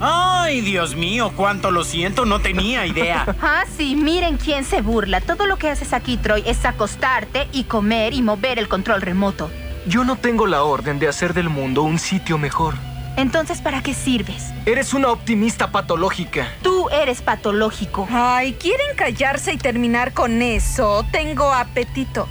Ay, 0.00 0.60
Dios 0.60 0.94
mío, 0.94 1.32
cuánto 1.34 1.70
lo 1.70 1.82
siento, 1.84 2.24
no 2.24 2.40
tenía 2.40 2.86
idea. 2.86 3.26
Ah, 3.42 3.64
sí, 3.76 3.96
miren 3.96 4.36
quién 4.36 4.64
se 4.64 4.82
burla. 4.82 5.20
Todo 5.20 5.46
lo 5.46 5.56
que 5.56 5.70
haces 5.70 5.92
aquí, 5.92 6.16
Troy, 6.16 6.42
es 6.46 6.64
acostarte 6.64 7.48
y 7.52 7.64
comer 7.64 8.12
y 8.12 8.22
mover 8.22 8.58
el 8.58 8.68
control 8.68 9.00
remoto. 9.00 9.50
Yo 9.86 10.04
no 10.04 10.16
tengo 10.16 10.46
la 10.46 10.64
orden 10.64 10.98
de 10.98 11.08
hacer 11.08 11.34
del 11.34 11.48
mundo 11.48 11.82
un 11.82 11.98
sitio 11.98 12.36
mejor. 12.36 12.74
Entonces, 13.16 13.60
¿para 13.60 13.82
qué 13.82 13.94
sirves? 13.94 14.52
Eres 14.66 14.92
una 14.92 15.08
optimista 15.08 15.72
patológica. 15.72 16.52
Tú 16.62 16.88
eres 16.90 17.22
patológico. 17.22 18.06
Ay, 18.10 18.52
¿quieren 18.54 18.94
callarse 18.96 19.52
y 19.52 19.56
terminar 19.56 20.12
con 20.12 20.42
eso? 20.42 21.04
Tengo 21.10 21.52
apetito. 21.52 22.28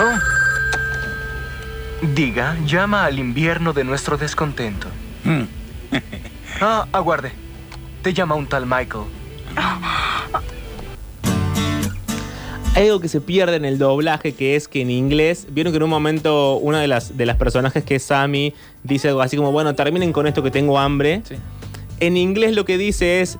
Oh. 0.00 0.37
Diga, 2.00 2.56
llama 2.64 3.04
al 3.04 3.18
invierno 3.18 3.72
de 3.72 3.82
nuestro 3.82 4.16
descontento. 4.16 4.86
Hmm. 5.24 5.42
ah, 6.60 6.86
aguarde. 6.92 7.32
Te 8.02 8.14
llama 8.14 8.36
un 8.36 8.46
tal 8.46 8.66
Michael. 8.66 9.04
Hay 12.76 12.86
algo 12.86 13.00
que 13.00 13.08
se 13.08 13.20
pierde 13.20 13.56
en 13.56 13.64
el 13.64 13.78
doblaje, 13.78 14.34
que 14.34 14.54
es 14.54 14.68
que 14.68 14.82
en 14.82 14.90
inglés, 14.92 15.48
vieron 15.50 15.72
que 15.72 15.78
en 15.78 15.82
un 15.82 15.90
momento 15.90 16.58
una 16.58 16.80
de 16.80 16.86
las, 16.86 17.16
de 17.16 17.26
las 17.26 17.36
personajes 17.36 17.82
que 17.82 17.96
es 17.96 18.04
Sammy 18.04 18.54
dice 18.84 19.08
algo 19.08 19.20
así 19.20 19.36
como, 19.36 19.50
bueno, 19.50 19.74
terminen 19.74 20.12
con 20.12 20.28
esto 20.28 20.44
que 20.44 20.52
tengo 20.52 20.78
hambre. 20.78 21.22
Sí. 21.24 21.34
En 21.98 22.16
inglés 22.16 22.54
lo 22.54 22.64
que 22.64 22.78
dice 22.78 23.20
es, 23.20 23.38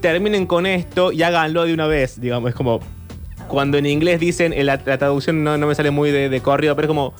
terminen 0.00 0.46
con 0.46 0.64
esto 0.64 1.12
y 1.12 1.22
háganlo 1.22 1.64
de 1.66 1.74
una 1.74 1.86
vez, 1.86 2.18
digamos, 2.18 2.48
es 2.48 2.54
como, 2.54 2.80
cuando 3.48 3.76
en 3.76 3.84
inglés 3.84 4.18
dicen, 4.20 4.54
en 4.54 4.64
la, 4.64 4.80
la 4.86 4.96
traducción 4.96 5.44
no, 5.44 5.58
no 5.58 5.66
me 5.66 5.74
sale 5.74 5.90
muy 5.90 6.10
de, 6.10 6.30
de 6.30 6.40
corrido, 6.40 6.74
pero 6.74 6.86
es 6.86 6.88
como, 6.88 7.12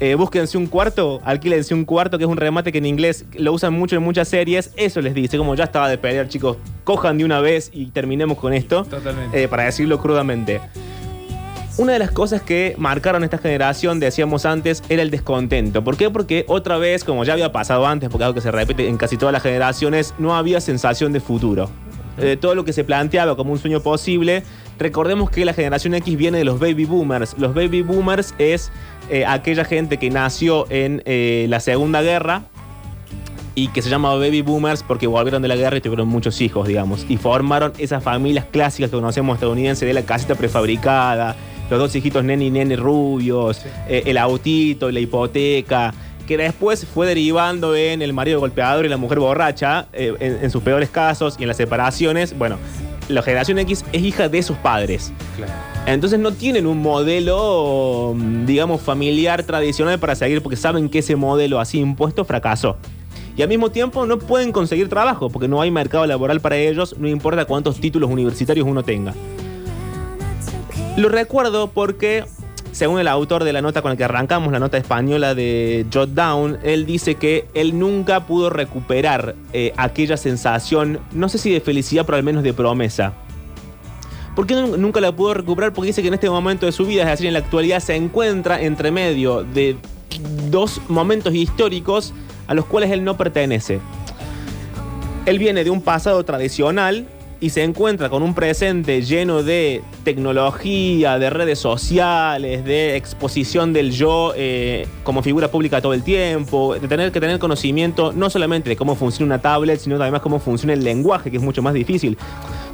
eh, 0.00 0.14
búsquense 0.14 0.56
un 0.56 0.66
cuarto, 0.66 1.20
alquílense 1.24 1.74
un 1.74 1.84
cuarto, 1.84 2.16
que 2.16 2.24
es 2.24 2.30
un 2.30 2.38
remate 2.38 2.72
que 2.72 2.78
en 2.78 2.86
inglés 2.86 3.26
lo 3.34 3.52
usan 3.52 3.74
mucho 3.74 3.96
en 3.96 4.02
muchas 4.02 4.28
series, 4.28 4.72
eso 4.76 5.02
les 5.02 5.14
dice, 5.14 5.36
como 5.36 5.54
ya 5.54 5.64
estaba 5.64 5.90
de 5.90 5.98
pelear, 5.98 6.26
chicos, 6.28 6.56
cojan 6.84 7.18
de 7.18 7.24
una 7.24 7.40
vez 7.40 7.70
y 7.72 7.86
terminemos 7.86 8.38
con 8.38 8.54
esto. 8.54 8.84
Totalmente. 8.84 9.42
Eh, 9.42 9.46
para 9.46 9.64
decirlo 9.64 10.00
crudamente. 10.00 10.60
Una 11.76 11.92
de 11.92 11.98
las 11.98 12.10
cosas 12.10 12.42
que 12.42 12.74
marcaron 12.78 13.24
esta 13.24 13.38
generación, 13.38 14.00
decíamos 14.00 14.44
antes, 14.44 14.82
era 14.88 15.02
el 15.02 15.10
descontento. 15.10 15.84
¿Por 15.84 15.96
qué? 15.96 16.10
Porque 16.10 16.44
otra 16.48 16.78
vez, 16.78 17.04
como 17.04 17.24
ya 17.24 17.34
había 17.34 17.52
pasado 17.52 17.86
antes, 17.86 18.08
porque 18.08 18.24
es 18.24 18.26
algo 18.26 18.34
que 18.34 18.40
se 18.40 18.50
repite 18.50 18.88
en 18.88 18.96
casi 18.96 19.16
todas 19.16 19.32
las 19.32 19.42
generaciones, 19.42 20.14
no 20.18 20.34
había 20.34 20.60
sensación 20.60 21.12
de 21.12 21.20
futuro. 21.20 21.70
Eh, 22.18 22.36
todo 22.38 22.54
lo 22.54 22.64
que 22.64 22.72
se 22.72 22.84
planteaba 22.84 23.36
como 23.36 23.52
un 23.52 23.58
sueño 23.58 23.80
posible, 23.80 24.42
recordemos 24.80 25.30
que 25.30 25.44
la 25.44 25.52
generación 25.52 25.94
X 25.94 26.16
viene 26.16 26.38
de 26.38 26.44
los 26.44 26.58
baby 26.58 26.86
boomers. 26.86 27.36
Los 27.38 27.54
baby 27.54 27.82
boomers 27.82 28.34
es 28.38 28.72
eh, 29.10 29.24
aquella 29.26 29.64
gente 29.64 29.98
que 29.98 30.10
nació 30.10 30.66
en 30.70 31.02
eh, 31.04 31.46
la 31.48 31.60
Segunda 31.60 32.02
Guerra, 32.02 32.42
y 33.54 33.68
que 33.68 33.82
se 33.82 33.90
llama 33.90 34.14
Baby 34.14 34.42
Boomers 34.42 34.82
porque 34.82 35.06
volvieron 35.06 35.42
de 35.42 35.48
la 35.48 35.56
guerra 35.56 35.76
y 35.76 35.80
tuvieron 35.80 36.08
muchos 36.08 36.40
hijos, 36.40 36.66
digamos. 36.66 37.04
Y 37.08 37.16
formaron 37.16 37.72
esas 37.78 38.02
familias 38.02 38.46
clásicas 38.50 38.90
que 38.90 38.96
conocemos 38.96 39.34
estadounidenses 39.34 39.86
de 39.86 39.92
la 39.92 40.02
casita 40.02 40.34
prefabricada, 40.34 41.36
los 41.68 41.78
dos 41.78 41.94
hijitos 41.94 42.24
nene 42.24 42.46
y 42.46 42.50
nene 42.50 42.76
rubios, 42.76 43.66
eh, 43.88 44.04
el 44.06 44.16
autito, 44.16 44.90
la 44.90 45.00
hipoteca, 45.00 45.92
que 46.26 46.36
después 46.36 46.86
fue 46.86 47.06
derivando 47.06 47.76
en 47.76 48.02
el 48.02 48.12
marido 48.12 48.40
golpeador 48.40 48.86
y 48.86 48.88
la 48.88 48.96
mujer 48.96 49.18
borracha, 49.18 49.88
eh, 49.92 50.14
en, 50.20 50.44
en 50.44 50.50
sus 50.50 50.62
peores 50.62 50.88
casos 50.88 51.36
y 51.38 51.42
en 51.42 51.48
las 51.48 51.56
separaciones. 51.56 52.38
Bueno, 52.38 52.56
la 53.10 53.22
generación 53.22 53.58
X 53.58 53.84
es 53.92 54.02
hija 54.02 54.28
de 54.28 54.42
sus 54.42 54.56
padres. 54.56 55.12
Claro. 55.36 55.52
Entonces 55.86 56.18
no 56.18 56.32
tienen 56.32 56.66
un 56.66 56.78
modelo, 56.78 58.14
digamos, 58.46 58.80
familiar 58.80 59.42
tradicional 59.42 59.98
para 59.98 60.14
seguir 60.14 60.42
porque 60.42 60.56
saben 60.56 60.88
que 60.88 61.00
ese 61.00 61.16
modelo 61.16 61.58
así 61.58 61.78
impuesto 61.78 62.24
fracasó. 62.24 62.76
Y 63.36 63.42
al 63.42 63.48
mismo 63.48 63.70
tiempo 63.70 64.06
no 64.06 64.18
pueden 64.18 64.52
conseguir 64.52 64.88
trabajo 64.88 65.30
porque 65.30 65.48
no 65.48 65.60
hay 65.60 65.70
mercado 65.70 66.06
laboral 66.06 66.40
para 66.40 66.56
ellos, 66.56 66.96
no 66.98 67.08
importa 67.08 67.44
cuántos 67.44 67.80
títulos 67.80 68.10
universitarios 68.10 68.66
uno 68.66 68.82
tenga. 68.82 69.14
Lo 70.96 71.08
recuerdo 71.08 71.70
porque, 71.70 72.24
según 72.72 73.00
el 73.00 73.08
autor 73.08 73.44
de 73.44 73.52
la 73.52 73.62
nota 73.62 73.82
con 73.82 73.90
la 73.90 73.96
que 73.96 74.04
arrancamos, 74.04 74.52
la 74.52 74.58
nota 74.58 74.76
española 74.76 75.34
de 75.34 75.86
Jot 75.92 76.10
Down, 76.10 76.58
él 76.62 76.86
dice 76.86 77.16
que 77.16 77.46
él 77.54 77.78
nunca 77.78 78.26
pudo 78.26 78.50
recuperar 78.50 79.34
eh, 79.52 79.72
aquella 79.76 80.16
sensación, 80.16 81.00
no 81.12 81.28
sé 81.28 81.38
si 81.38 81.50
de 81.52 81.60
felicidad, 81.60 82.06
pero 82.06 82.16
al 82.16 82.22
menos 82.22 82.42
de 82.42 82.52
promesa. 82.52 83.12
¿Por 84.36 84.46
qué 84.46 84.54
nun- 84.54 84.76
nunca 84.78 85.00
la 85.00 85.10
pudo 85.14 85.34
recuperar? 85.34 85.72
Porque 85.72 85.88
dice 85.88 86.02
que 86.02 86.08
en 86.08 86.14
este 86.14 86.30
momento 86.30 86.64
de 86.66 86.72
su 86.72 86.86
vida, 86.86 87.02
es 87.02 87.08
decir, 87.10 87.26
en 87.26 87.32
la 87.32 87.40
actualidad, 87.40 87.80
se 87.80 87.96
encuentra 87.96 88.62
entre 88.62 88.90
medio 88.90 89.42
de 89.42 89.76
dos 90.50 90.80
momentos 90.88 91.34
históricos 91.34 92.14
a 92.46 92.54
los 92.54 92.64
cuales 92.66 92.90
él 92.90 93.02
no 93.04 93.16
pertenece. 93.16 93.80
Él 95.26 95.38
viene 95.38 95.64
de 95.64 95.70
un 95.70 95.82
pasado 95.82 96.24
tradicional 96.24 97.06
y 97.40 97.50
se 97.50 97.62
encuentra 97.62 98.10
con 98.10 98.22
un 98.22 98.34
presente 98.34 99.02
lleno 99.02 99.42
de 99.42 99.82
tecnología, 100.04 101.18
de 101.18 101.30
redes 101.30 101.58
sociales, 101.58 102.64
de 102.64 102.96
exposición 102.96 103.72
del 103.72 103.92
yo 103.92 104.34
eh, 104.36 104.86
como 105.02 105.22
figura 105.22 105.50
pública 105.50 105.80
todo 105.80 105.94
el 105.94 106.02
tiempo, 106.02 106.74
de 106.74 106.86
tener 106.86 107.10
que 107.12 107.20
tener 107.20 107.38
conocimiento 107.38 108.12
no 108.12 108.28
solamente 108.28 108.68
de 108.68 108.76
cómo 108.76 108.94
funciona 108.94 109.34
una 109.34 109.42
tablet, 109.42 109.80
sino 109.80 109.96
además 109.96 110.20
cómo 110.20 110.38
funciona 110.38 110.74
el 110.74 110.84
lenguaje, 110.84 111.30
que 111.30 111.38
es 111.38 111.42
mucho 111.42 111.62
más 111.62 111.72
difícil. 111.72 112.18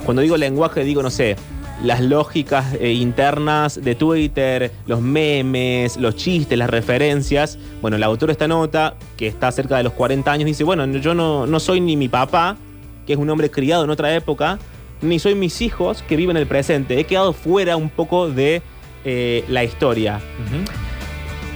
Cuando 0.05 0.23
digo 0.23 0.37
lenguaje, 0.37 0.83
digo, 0.83 1.03
no 1.03 1.11
sé, 1.11 1.37
las 1.83 2.01
lógicas 2.01 2.75
eh, 2.81 2.93
internas 2.93 3.81
de 3.83 3.95
Twitter, 3.95 4.73
los 4.87 5.01
memes, 5.01 5.97
los 5.97 6.17
chistes, 6.17 6.59
las 6.59 6.71
referencias. 6.71 7.59
Bueno, 7.83 7.97
el 7.97 8.03
autor 8.03 8.29
de 8.29 8.33
esta 8.33 8.49
nota, 8.49 8.95
que 9.17 9.27
está 9.27 9.53
cerca 9.53 9.77
de 9.77 9.85
los 9.85 9.93
40 9.93 10.31
años, 10.31 10.47
dice, 10.47 10.65
bueno, 10.65 10.87
yo 10.87 11.15
no, 11.15 11.47
no 11.47 11.61
soy 11.61 11.81
ni 11.81 11.97
mi 11.97 12.09
papá, 12.09 12.57
que 13.07 13.13
es 13.13 13.19
un 13.19 13.31
hombre 13.31 13.51
criado 13.51 13.85
en 13.85 13.91
otra 13.91 14.15
época, 14.15 14.59
ni 15.03 15.19
soy 15.19 15.35
mis 15.35 15.61
hijos 15.63 16.03
que 16.09 16.17
viven 16.17 16.37
el 16.37 16.47
presente. 16.47 16.99
He 16.99 17.05
quedado 17.05 17.33
fuera 17.33 17.77
un 17.77 17.91
poco 17.91 18.29
de 18.29 18.63
eh, 19.05 19.45
la 19.49 19.63
historia. 19.65 20.21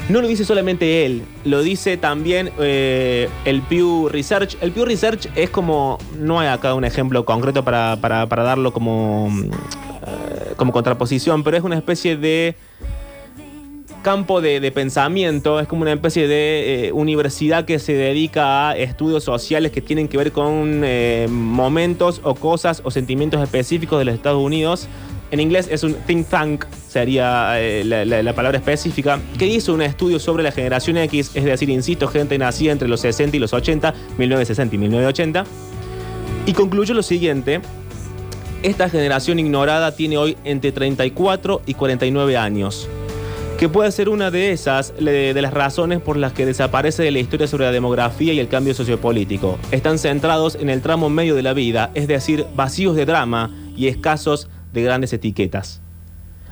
No 0.08 0.20
lo 0.20 0.26
dice 0.26 0.44
solamente 0.44 1.06
él, 1.06 1.22
lo 1.44 1.62
dice 1.62 1.96
también 1.96 2.50
eh, 2.58 3.28
el 3.44 3.62
Pew 3.62 4.08
Research. 4.08 4.56
El 4.60 4.72
Pew 4.72 4.84
Research 4.84 5.28
es 5.36 5.50
como, 5.50 5.98
no 6.18 6.40
hay 6.40 6.48
acá 6.48 6.74
un 6.74 6.84
ejemplo 6.84 7.24
concreto 7.24 7.64
para, 7.64 7.96
para- 8.00 8.26
para 8.26 8.42
darlo 8.42 8.72
como, 8.72 9.30
mm, 9.30 9.44
eh, 9.44 10.52
como 10.56 10.72
contraposición, 10.72 11.44
pero 11.44 11.56
es 11.56 11.62
una 11.62 11.76
especie 11.76 12.16
de 12.16 12.56
campo 14.02 14.40
de, 14.40 14.70
pensamiento, 14.72 15.60
es 15.60 15.68
como 15.68 15.82
una 15.82 15.92
especie 15.92 16.26
de 16.28 16.88
eh, 16.88 16.92
universidad 16.92 17.64
que 17.64 17.78
se 17.78 17.92
dedica 17.92 18.70
a 18.70 18.76
estudios 18.76 19.24
sociales 19.24 19.72
que 19.72 19.80
tienen 19.80 20.08
que 20.08 20.16
ver 20.16 20.32
con 20.32 20.82
eh, 20.84 21.26
momentos 21.30 22.20
o 22.24 22.34
cosas 22.34 22.80
o 22.84 22.90
sentimientos 22.90 23.42
específicos 23.42 23.98
de 23.98 24.04
los 24.06 24.14
Estados 24.14 24.42
Unidos. 24.42 24.88
En 25.30 25.38
inglés 25.40 25.68
es 25.70 25.84
un 25.84 25.94
think 26.06 26.26
tank, 26.28 26.64
sería 26.88 27.60
eh, 27.60 27.84
la, 27.84 28.04
la- 28.04 28.22
la 28.22 28.32
palabra 28.34 28.58
específica, 28.58 29.20
que 29.38 29.46
hizo 29.46 29.72
un 29.72 29.82
estudio 29.82 30.18
sobre 30.18 30.42
la 30.42 30.50
generación 30.50 30.96
X, 30.96 31.30
es 31.34 31.44
decir, 31.44 31.70
insisto, 31.70 32.08
gente 32.08 32.36
nacida 32.36 32.72
entre 32.72 32.88
los 32.88 33.00
60 33.00 33.36
y 33.36 33.40
los 33.40 33.52
80, 33.52 33.92
1960 34.18 34.74
y 34.74 34.78
1980, 34.78 35.44
y 36.46 36.52
concluyó 36.52 36.94
lo 36.94 37.02
siguiente. 37.02 37.60
Esta 38.62 38.90
generación 38.90 39.38
ignorada 39.38 39.94
tiene 39.94 40.18
hoy 40.18 40.36
entre 40.44 40.72
34 40.72 41.62
y 41.64 41.74
49 41.74 42.36
años 42.36 42.88
que 43.60 43.68
puede 43.68 43.92
ser 43.92 44.08
una 44.08 44.30
de 44.30 44.52
esas 44.52 44.94
de 44.96 45.38
las 45.42 45.52
razones 45.52 46.00
por 46.00 46.16
las 46.16 46.32
que 46.32 46.46
desaparece 46.46 47.02
de 47.02 47.10
la 47.10 47.18
historia 47.18 47.46
sobre 47.46 47.66
la 47.66 47.72
demografía 47.72 48.32
y 48.32 48.40
el 48.40 48.48
cambio 48.48 48.72
sociopolítico. 48.72 49.58
Están 49.70 49.98
centrados 49.98 50.54
en 50.54 50.70
el 50.70 50.80
tramo 50.80 51.10
medio 51.10 51.34
de 51.34 51.42
la 51.42 51.52
vida, 51.52 51.90
es 51.92 52.08
decir, 52.08 52.46
vacíos 52.56 52.96
de 52.96 53.04
drama 53.04 53.50
y 53.76 53.88
escasos 53.88 54.48
de 54.72 54.82
grandes 54.82 55.12
etiquetas. 55.12 55.82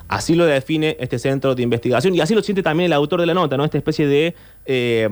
Así 0.07 0.35
lo 0.35 0.45
define 0.45 0.97
este 0.99 1.17
centro 1.17 1.55
de 1.55 1.63
investigación 1.63 2.13
y 2.13 2.21
así 2.21 2.35
lo 2.35 2.43
siente 2.43 2.61
también 2.61 2.85
el 2.85 2.93
autor 2.93 3.21
de 3.21 3.25
la 3.25 3.33
nota, 3.33 3.57
¿no? 3.57 3.65
Esta 3.65 3.79
especie 3.79 4.05
de 4.05 4.35
eh, 4.67 5.09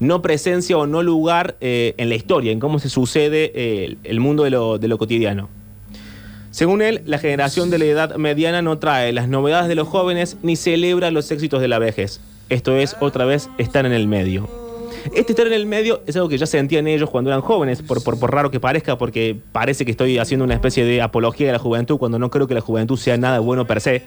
no 0.00 0.20
presencia 0.20 0.76
o 0.76 0.86
no 0.86 1.02
lugar 1.02 1.56
eh, 1.62 1.94
en 1.96 2.10
la 2.10 2.16
historia, 2.16 2.52
en 2.52 2.60
cómo 2.60 2.80
se 2.80 2.90
sucede 2.90 3.50
eh, 3.54 3.96
el 4.04 4.20
mundo 4.20 4.44
de 4.44 4.88
lo 4.88 4.98
cotidiano. 4.98 5.48
Según 6.58 6.82
él, 6.82 7.02
la 7.04 7.18
generación 7.18 7.70
de 7.70 7.78
la 7.78 7.84
edad 7.84 8.16
mediana 8.16 8.62
no 8.62 8.80
trae 8.80 9.12
las 9.12 9.28
novedades 9.28 9.68
de 9.68 9.76
los 9.76 9.86
jóvenes 9.86 10.38
ni 10.42 10.56
celebra 10.56 11.12
los 11.12 11.30
éxitos 11.30 11.60
de 11.60 11.68
la 11.68 11.78
vejez. 11.78 12.20
Esto 12.48 12.76
es, 12.76 12.96
otra 12.98 13.24
vez, 13.24 13.48
estar 13.58 13.86
en 13.86 13.92
el 13.92 14.08
medio. 14.08 14.48
Este 15.14 15.34
estar 15.34 15.46
en 15.46 15.52
el 15.52 15.66
medio 15.66 16.02
es 16.08 16.16
algo 16.16 16.28
que 16.28 16.36
ya 16.36 16.46
sentían 16.46 16.88
ellos 16.88 17.10
cuando 17.10 17.30
eran 17.30 17.42
jóvenes, 17.42 17.80
por, 17.80 18.02
por, 18.02 18.18
por 18.18 18.34
raro 18.34 18.50
que 18.50 18.58
parezca, 18.58 18.98
porque 18.98 19.36
parece 19.52 19.84
que 19.84 19.92
estoy 19.92 20.18
haciendo 20.18 20.44
una 20.44 20.54
especie 20.54 20.84
de 20.84 21.00
apología 21.00 21.46
de 21.46 21.52
la 21.52 21.60
juventud, 21.60 21.96
cuando 21.96 22.18
no 22.18 22.28
creo 22.28 22.48
que 22.48 22.54
la 22.54 22.60
juventud 22.60 22.98
sea 22.98 23.16
nada 23.16 23.38
bueno 23.38 23.64
per 23.64 23.80
se. 23.80 24.02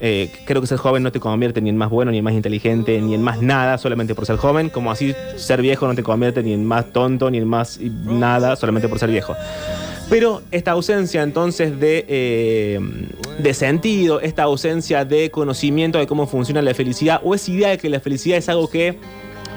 Eh, 0.00 0.30
creo 0.46 0.62
que 0.62 0.66
ser 0.66 0.78
joven 0.78 1.02
no 1.02 1.12
te 1.12 1.20
convierte 1.20 1.60
ni 1.60 1.68
en 1.68 1.76
más 1.76 1.90
bueno, 1.90 2.10
ni 2.10 2.16
en 2.16 2.24
más 2.24 2.32
inteligente, 2.32 3.02
ni 3.02 3.12
en 3.12 3.20
más 3.20 3.42
nada, 3.42 3.76
solamente 3.76 4.14
por 4.14 4.24
ser 4.24 4.36
joven, 4.36 4.70
como 4.70 4.90
así 4.90 5.14
ser 5.36 5.60
viejo 5.60 5.86
no 5.86 5.94
te 5.94 6.02
convierte 6.02 6.42
ni 6.42 6.54
en 6.54 6.64
más 6.64 6.90
tonto, 6.94 7.30
ni 7.30 7.36
en 7.36 7.46
más 7.46 7.78
nada, 7.82 8.56
solamente 8.56 8.88
por 8.88 8.98
ser 8.98 9.10
viejo. 9.10 9.34
Pero 10.08 10.42
esta 10.52 10.70
ausencia 10.70 11.22
entonces 11.22 11.80
de, 11.80 12.04
eh, 12.08 12.78
de 13.38 13.54
sentido, 13.54 14.20
esta 14.20 14.44
ausencia 14.44 15.04
de 15.04 15.30
conocimiento 15.30 15.98
de 15.98 16.06
cómo 16.06 16.26
funciona 16.28 16.62
la 16.62 16.74
felicidad, 16.74 17.20
o 17.24 17.34
esa 17.34 17.50
idea 17.50 17.68
de 17.70 17.78
que 17.78 17.88
la 17.88 17.98
felicidad 17.98 18.38
es 18.38 18.48
algo 18.48 18.68
que 18.70 18.96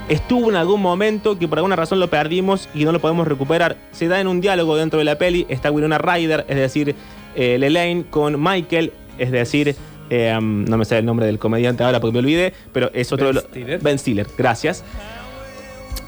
estuvo 0.10 0.50
en 0.50 0.56
algún 0.56 0.82
momento, 0.82 1.38
que 1.38 1.48
por 1.48 1.60
alguna 1.60 1.76
razón 1.76 2.00
lo 2.00 2.10
perdimos 2.10 2.68
y 2.74 2.84
no 2.84 2.92
lo 2.92 3.00
podemos 3.00 3.28
recuperar, 3.28 3.78
se 3.92 4.08
da 4.08 4.20
en 4.20 4.28
un 4.28 4.42
diálogo 4.42 4.76
dentro 4.76 4.98
de 4.98 5.06
la 5.06 5.20
peli, 5.20 5.46
está 5.50 5.70
Winona 5.70 6.00
Ryder, 6.00 6.46
es 6.48 6.56
decir, 6.58 6.96
eh, 7.36 7.58
Lelaine 7.60 8.06
con 8.10 8.42
Michael, 8.42 8.92
es 9.20 9.30
decir, 9.32 9.76
eh, 10.10 10.36
no 10.42 10.78
me 10.78 10.86
sé 10.86 10.98
el 10.98 11.06
nombre 11.06 11.28
del 11.28 11.38
comediante 11.38 11.84
ahora 11.84 12.00
porque 12.00 12.14
me 12.14 12.20
olvidé, 12.20 12.54
pero 12.74 12.90
es 12.96 13.12
otro 13.12 13.28
Ben 13.28 13.36
de 13.36 13.42
los- 13.42 13.52
Stiller. 13.52 13.80
Ben 13.82 14.00
Stiller, 14.00 14.28
gracias. 14.36 14.84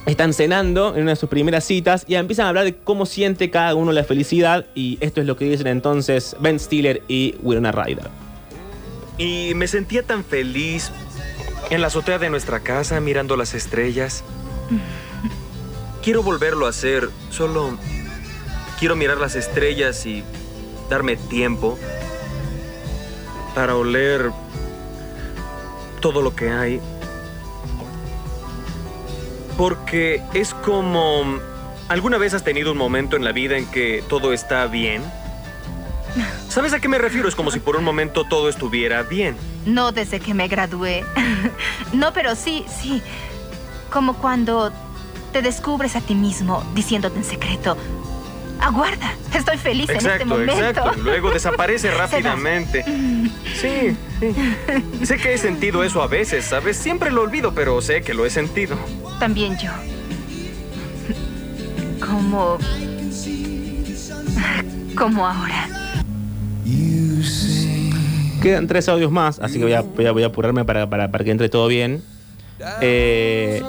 Están 0.05 0.33
cenando 0.33 0.95
en 0.95 1.03
una 1.03 1.11
de 1.11 1.15
sus 1.15 1.29
primeras 1.29 1.63
citas 1.63 2.05
y 2.07 2.15
empiezan 2.15 2.47
a 2.47 2.49
hablar 2.49 2.65
de 2.65 2.75
cómo 2.75 3.05
siente 3.05 3.49
cada 3.49 3.75
uno 3.75 3.91
la 3.91 4.03
felicidad 4.03 4.65
y 4.73 4.97
esto 4.99 5.21
es 5.21 5.27
lo 5.27 5.35
que 5.35 5.45
dicen 5.45 5.67
entonces 5.67 6.35
Ben 6.39 6.59
Stiller 6.59 7.03
y 7.07 7.35
Winona 7.41 7.71
Ryder. 7.71 8.09
Y 9.17 9.53
me 9.55 9.67
sentía 9.67 10.03
tan 10.03 10.23
feliz 10.23 10.91
en 11.69 11.81
la 11.81 11.87
azotea 11.87 12.17
de 12.17 12.29
nuestra 12.29 12.61
casa 12.61 12.99
mirando 12.99 13.37
las 13.37 13.53
estrellas. 13.53 14.23
Quiero 16.03 16.23
volverlo 16.23 16.65
a 16.65 16.69
hacer, 16.69 17.09
solo 17.29 17.77
quiero 18.79 18.95
mirar 18.95 19.19
las 19.19 19.35
estrellas 19.35 20.07
y 20.07 20.23
darme 20.89 21.15
tiempo 21.15 21.77
para 23.53 23.75
oler 23.75 24.31
todo 25.99 26.23
lo 26.23 26.35
que 26.35 26.49
hay. 26.49 26.81
Porque 29.57 30.21
es 30.33 30.53
como... 30.53 31.39
¿Alguna 31.89 32.17
vez 32.17 32.33
has 32.33 32.43
tenido 32.43 32.71
un 32.71 32.77
momento 32.77 33.17
en 33.17 33.25
la 33.25 33.33
vida 33.33 33.57
en 33.57 33.65
que 33.69 34.03
todo 34.07 34.31
está 34.31 34.65
bien? 34.67 35.03
¿Sabes 36.47 36.73
a 36.73 36.79
qué 36.79 36.87
me 36.87 36.97
refiero? 36.97 37.27
Es 37.27 37.35
como 37.35 37.51
si 37.51 37.59
por 37.59 37.75
un 37.75 37.83
momento 37.83 38.23
todo 38.23 38.49
estuviera 38.49 39.03
bien. 39.03 39.35
No 39.65 39.91
desde 39.91 40.19
que 40.19 40.33
me 40.33 40.47
gradué. 40.47 41.03
no, 41.93 42.13
pero 42.13 42.35
sí, 42.35 42.65
sí. 42.81 43.01
Como 43.91 44.15
cuando 44.15 44.71
te 45.31 45.41
descubres 45.41 45.95
a 45.95 46.01
ti 46.01 46.15
mismo 46.15 46.63
diciéndote 46.73 47.17
en 47.17 47.23
secreto, 47.23 47.77
aguarda, 48.62 49.13
estoy 49.34 49.58
feliz 49.58 49.89
en 49.89 49.97
este 49.97 50.08
Exacto, 50.10 50.26
momento. 50.28 50.54
exacto. 50.54 50.93
Luego 51.02 51.32
desaparece 51.32 51.91
rápidamente. 51.97 52.84
Sí, 53.60 53.95
sí. 54.19 55.06
Sé 55.06 55.17
que 55.17 55.34
he 55.34 55.38
sentido 55.38 55.84
eso 55.84 56.02
a 56.02 56.08
veces, 56.08 56.45
¿sabes? 56.45 56.78
Siempre 56.78 57.12
lo 57.12 57.21
olvido, 57.24 57.54
pero 57.54 57.82
sé 57.82 58.02
que 58.02 58.13
lo 58.13 58.26
he 58.26 58.30
sentido. 58.30 58.78
También 59.19 59.58
yo. 59.58 59.71
Como... 62.00 62.58
Como 64.95 65.28
ahora. 65.28 65.67
Quedan 68.41 68.65
tres 68.67 68.89
audios 68.89 69.12
más, 69.12 69.39
así 69.39 69.58
que 69.60 69.63
voy 69.65 69.74
a, 69.74 69.82
voy 69.82 70.06
a, 70.06 70.12
voy 70.12 70.24
a 70.24 70.28
apurarme 70.28 70.65
para, 70.65 70.89
para- 70.89 71.12
para 71.12 71.24
que 71.24 71.32
entre 71.32 71.47
todo 71.50 71.67
bien. 71.67 72.04
Eh, 72.82 73.62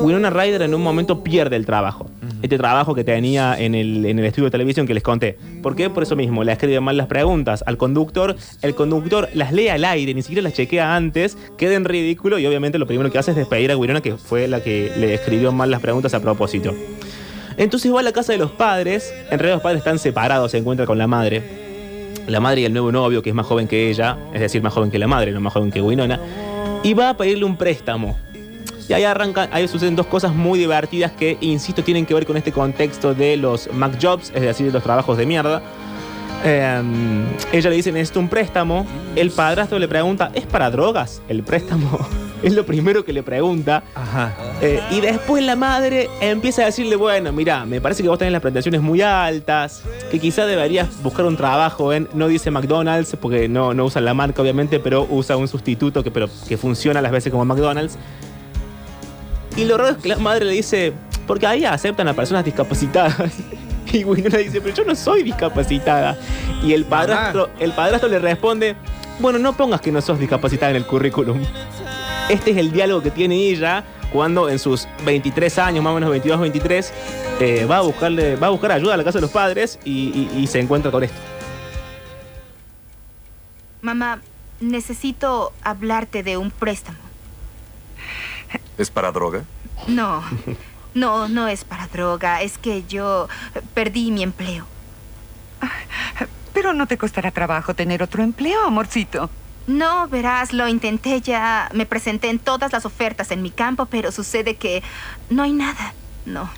Winona 0.00 0.30
Ryder 0.30 0.62
en 0.62 0.74
un 0.74 0.82
momento 0.82 1.22
pierde 1.22 1.56
el 1.56 1.66
trabajo. 1.66 2.10
Este 2.40 2.56
trabajo 2.56 2.94
que 2.94 3.02
tenía 3.02 3.58
en 3.58 3.74
el, 3.74 4.06
en 4.06 4.18
el 4.18 4.24
estudio 4.24 4.44
de 4.44 4.50
televisión 4.52 4.86
que 4.86 4.94
les 4.94 5.02
conté. 5.02 5.38
¿Por 5.62 5.74
qué? 5.74 5.90
Por 5.90 6.04
eso 6.04 6.14
mismo, 6.14 6.44
le 6.44 6.52
escribe 6.52 6.80
mal 6.80 6.96
las 6.96 7.08
preguntas 7.08 7.64
al 7.66 7.76
conductor. 7.76 8.36
El 8.62 8.74
conductor 8.74 9.28
las 9.34 9.52
lee 9.52 9.68
al 9.68 9.84
aire, 9.84 10.14
ni 10.14 10.22
siquiera 10.22 10.42
las 10.42 10.52
chequea 10.54 10.94
antes, 10.94 11.36
queda 11.56 11.74
en 11.74 11.84
ridículo 11.84 12.38
y 12.38 12.46
obviamente 12.46 12.78
lo 12.78 12.86
primero 12.86 13.10
que 13.10 13.18
hace 13.18 13.32
es 13.32 13.36
despedir 13.36 13.72
a 13.72 13.76
Winona, 13.76 14.00
que 14.00 14.16
fue 14.16 14.46
la 14.46 14.62
que 14.62 14.92
le 14.96 15.14
escribió 15.14 15.50
mal 15.50 15.70
las 15.70 15.80
preguntas 15.80 16.14
a 16.14 16.20
propósito. 16.20 16.74
Entonces 17.56 17.92
va 17.92 18.00
a 18.00 18.04
la 18.04 18.12
casa 18.12 18.32
de 18.32 18.38
los 18.38 18.52
padres. 18.52 19.12
En 19.30 19.38
realidad 19.38 19.56
los 19.56 19.62
padres 19.62 19.78
están 19.80 19.98
separados, 19.98 20.52
se 20.52 20.58
encuentra 20.58 20.86
con 20.86 20.96
la 20.96 21.08
madre. 21.08 21.42
la 22.28 22.40
madre 22.40 22.60
y 22.60 22.64
el 22.66 22.72
nuevo 22.72 22.92
novio, 22.92 23.22
que 23.22 23.30
es 23.30 23.34
más 23.34 23.46
joven 23.46 23.66
que 23.66 23.90
ella, 23.90 24.16
es 24.32 24.40
decir, 24.40 24.62
más 24.62 24.72
joven 24.72 24.90
que 24.90 24.98
la 24.98 25.08
madre, 25.08 25.32
no 25.32 25.40
más 25.40 25.52
joven 25.52 25.72
que 25.72 25.80
Winona, 25.80 26.20
y 26.82 26.94
va 26.94 27.10
a 27.10 27.16
pedirle 27.16 27.44
un 27.44 27.56
préstamo. 27.56 28.16
Y 28.88 28.92
ahí 28.94 29.04
arrancan, 29.04 29.50
ahí 29.52 29.68
suceden 29.68 29.96
dos 29.96 30.06
cosas 30.06 30.34
muy 30.34 30.58
divertidas 30.58 31.12
que, 31.12 31.36
insisto, 31.40 31.84
tienen 31.84 32.06
que 32.06 32.14
ver 32.14 32.24
con 32.24 32.36
este 32.36 32.52
contexto 32.52 33.14
de 33.14 33.36
los 33.36 33.70
Mac 33.72 33.98
Jobs, 34.00 34.32
es 34.34 34.42
decir, 34.42 34.66
de 34.66 34.72
los 34.72 34.82
trabajos 34.82 35.18
de 35.18 35.26
mierda. 35.26 35.62
Eh, 36.44 36.82
ella 37.52 37.70
le 37.70 37.76
dice, 37.76 37.92
necesito 37.92 38.20
un 38.20 38.28
préstamo. 38.28 38.86
El 39.16 39.30
padrastro 39.30 39.78
le 39.78 39.88
pregunta, 39.88 40.30
¿es 40.34 40.46
para 40.46 40.70
drogas 40.70 41.20
el 41.28 41.42
préstamo? 41.42 41.98
es 42.42 42.52
lo 42.54 42.64
primero 42.64 43.04
que 43.04 43.12
le 43.12 43.22
pregunta. 43.22 43.82
Ajá. 43.94 44.34
Eh, 44.62 44.80
y 44.90 45.00
después 45.00 45.42
la 45.44 45.56
madre 45.56 46.08
empieza 46.20 46.62
a 46.62 46.66
decirle, 46.66 46.96
bueno, 46.96 47.32
mira, 47.32 47.64
me 47.66 47.80
parece 47.80 48.02
que 48.02 48.08
vos 48.08 48.18
tenés 48.18 48.32
las 48.32 48.42
pretensiones 48.42 48.80
muy 48.80 49.02
altas, 49.02 49.82
que 50.10 50.18
quizá 50.18 50.46
deberías 50.46 51.02
buscar 51.02 51.26
un 51.26 51.36
trabajo 51.36 51.92
en, 51.92 52.08
no 52.14 52.28
dice 52.28 52.50
McDonald's, 52.50 53.16
porque 53.20 53.48
no, 53.48 53.74
no 53.74 53.84
usan 53.84 54.04
la 54.04 54.14
marca 54.14 54.40
obviamente, 54.42 54.80
pero 54.80 55.06
usa 55.10 55.36
un 55.36 55.48
sustituto 55.48 56.02
que, 56.02 56.10
pero, 56.10 56.28
que 56.46 56.56
funciona 56.56 57.00
a 57.00 57.02
las 57.02 57.12
veces 57.12 57.32
como 57.32 57.44
McDonald's. 57.44 57.98
Y 59.58 59.64
lo 59.64 59.76
raro 59.76 59.90
es 59.90 59.96
que 59.98 60.08
la 60.08 60.16
madre 60.18 60.44
le 60.44 60.52
dice, 60.52 60.92
porque 61.26 61.46
ahí 61.46 61.64
aceptan 61.64 62.08
a 62.08 62.14
personas 62.14 62.44
discapacitadas. 62.44 63.16
Y 63.90 64.04
Winona 64.04 64.36
dice, 64.36 64.60
pero 64.60 64.74
yo 64.76 64.84
no 64.84 64.94
soy 64.94 65.22
discapacitada. 65.22 66.14
Y 66.62 66.74
el 66.74 66.84
padrastro, 66.84 67.48
el 67.58 67.72
padrastro 67.72 68.10
le 68.10 68.18
responde, 68.18 68.76
bueno, 69.18 69.38
no 69.38 69.54
pongas 69.56 69.80
que 69.80 69.90
no 69.90 70.02
sos 70.02 70.18
discapacitada 70.18 70.68
en 70.72 70.76
el 70.76 70.84
currículum. 70.86 71.42
Este 72.28 72.50
es 72.50 72.58
el 72.58 72.70
diálogo 72.70 73.00
que 73.02 73.10
tiene 73.10 73.36
ella 73.36 73.82
cuando 74.12 74.50
en 74.50 74.58
sus 74.58 74.86
23 75.06 75.58
años, 75.58 75.82
más 75.82 75.92
o 75.92 75.94
menos 75.94 76.10
22, 76.10 76.38
23, 76.38 76.92
eh, 77.40 77.64
va, 77.64 77.78
a 77.78 77.80
buscarle, 77.80 78.36
va 78.36 78.48
a 78.48 78.50
buscar 78.50 78.72
ayuda 78.72 78.92
a 78.92 78.96
la 78.98 79.04
casa 79.04 79.16
de 79.16 79.22
los 79.22 79.30
padres 79.30 79.78
y, 79.86 79.90
y- 80.34 80.38
y 80.38 80.46
se 80.48 80.60
encuentra 80.60 80.90
con 80.90 81.04
esto. 81.04 81.16
Mamá, 83.80 84.20
necesito 84.60 85.52
hablarte 85.62 86.22
de 86.22 86.36
un 86.36 86.50
préstamo. 86.50 86.98
¿Es 88.76 88.90
para 88.90 89.10
droga? 89.12 89.44
No, 89.86 90.22
no, 90.94 91.28
no 91.28 91.48
es 91.48 91.64
para 91.64 91.86
droga. 91.88 92.42
Es 92.42 92.58
que 92.58 92.84
yo 92.86 93.28
perdí 93.74 94.10
mi 94.10 94.22
empleo. 94.22 94.66
Pero 96.52 96.72
no 96.72 96.86
te 96.86 96.98
costará 96.98 97.30
trabajo 97.30 97.74
tener 97.74 98.02
otro 98.02 98.22
empleo, 98.22 98.64
amorcito. 98.64 99.30
No, 99.66 100.08
verás, 100.08 100.52
lo 100.52 100.66
intenté 100.66 101.20
ya. 101.20 101.68
Me 101.74 101.86
presenté 101.86 102.30
en 102.30 102.38
todas 102.38 102.72
las 102.72 102.86
ofertas 102.86 103.30
en 103.30 103.42
mi 103.42 103.50
campo, 103.50 103.86
pero 103.86 104.10
sucede 104.12 104.56
que 104.56 104.82
no 105.28 105.42
hay 105.42 105.52
nada. 105.52 105.92
No. 106.24 106.48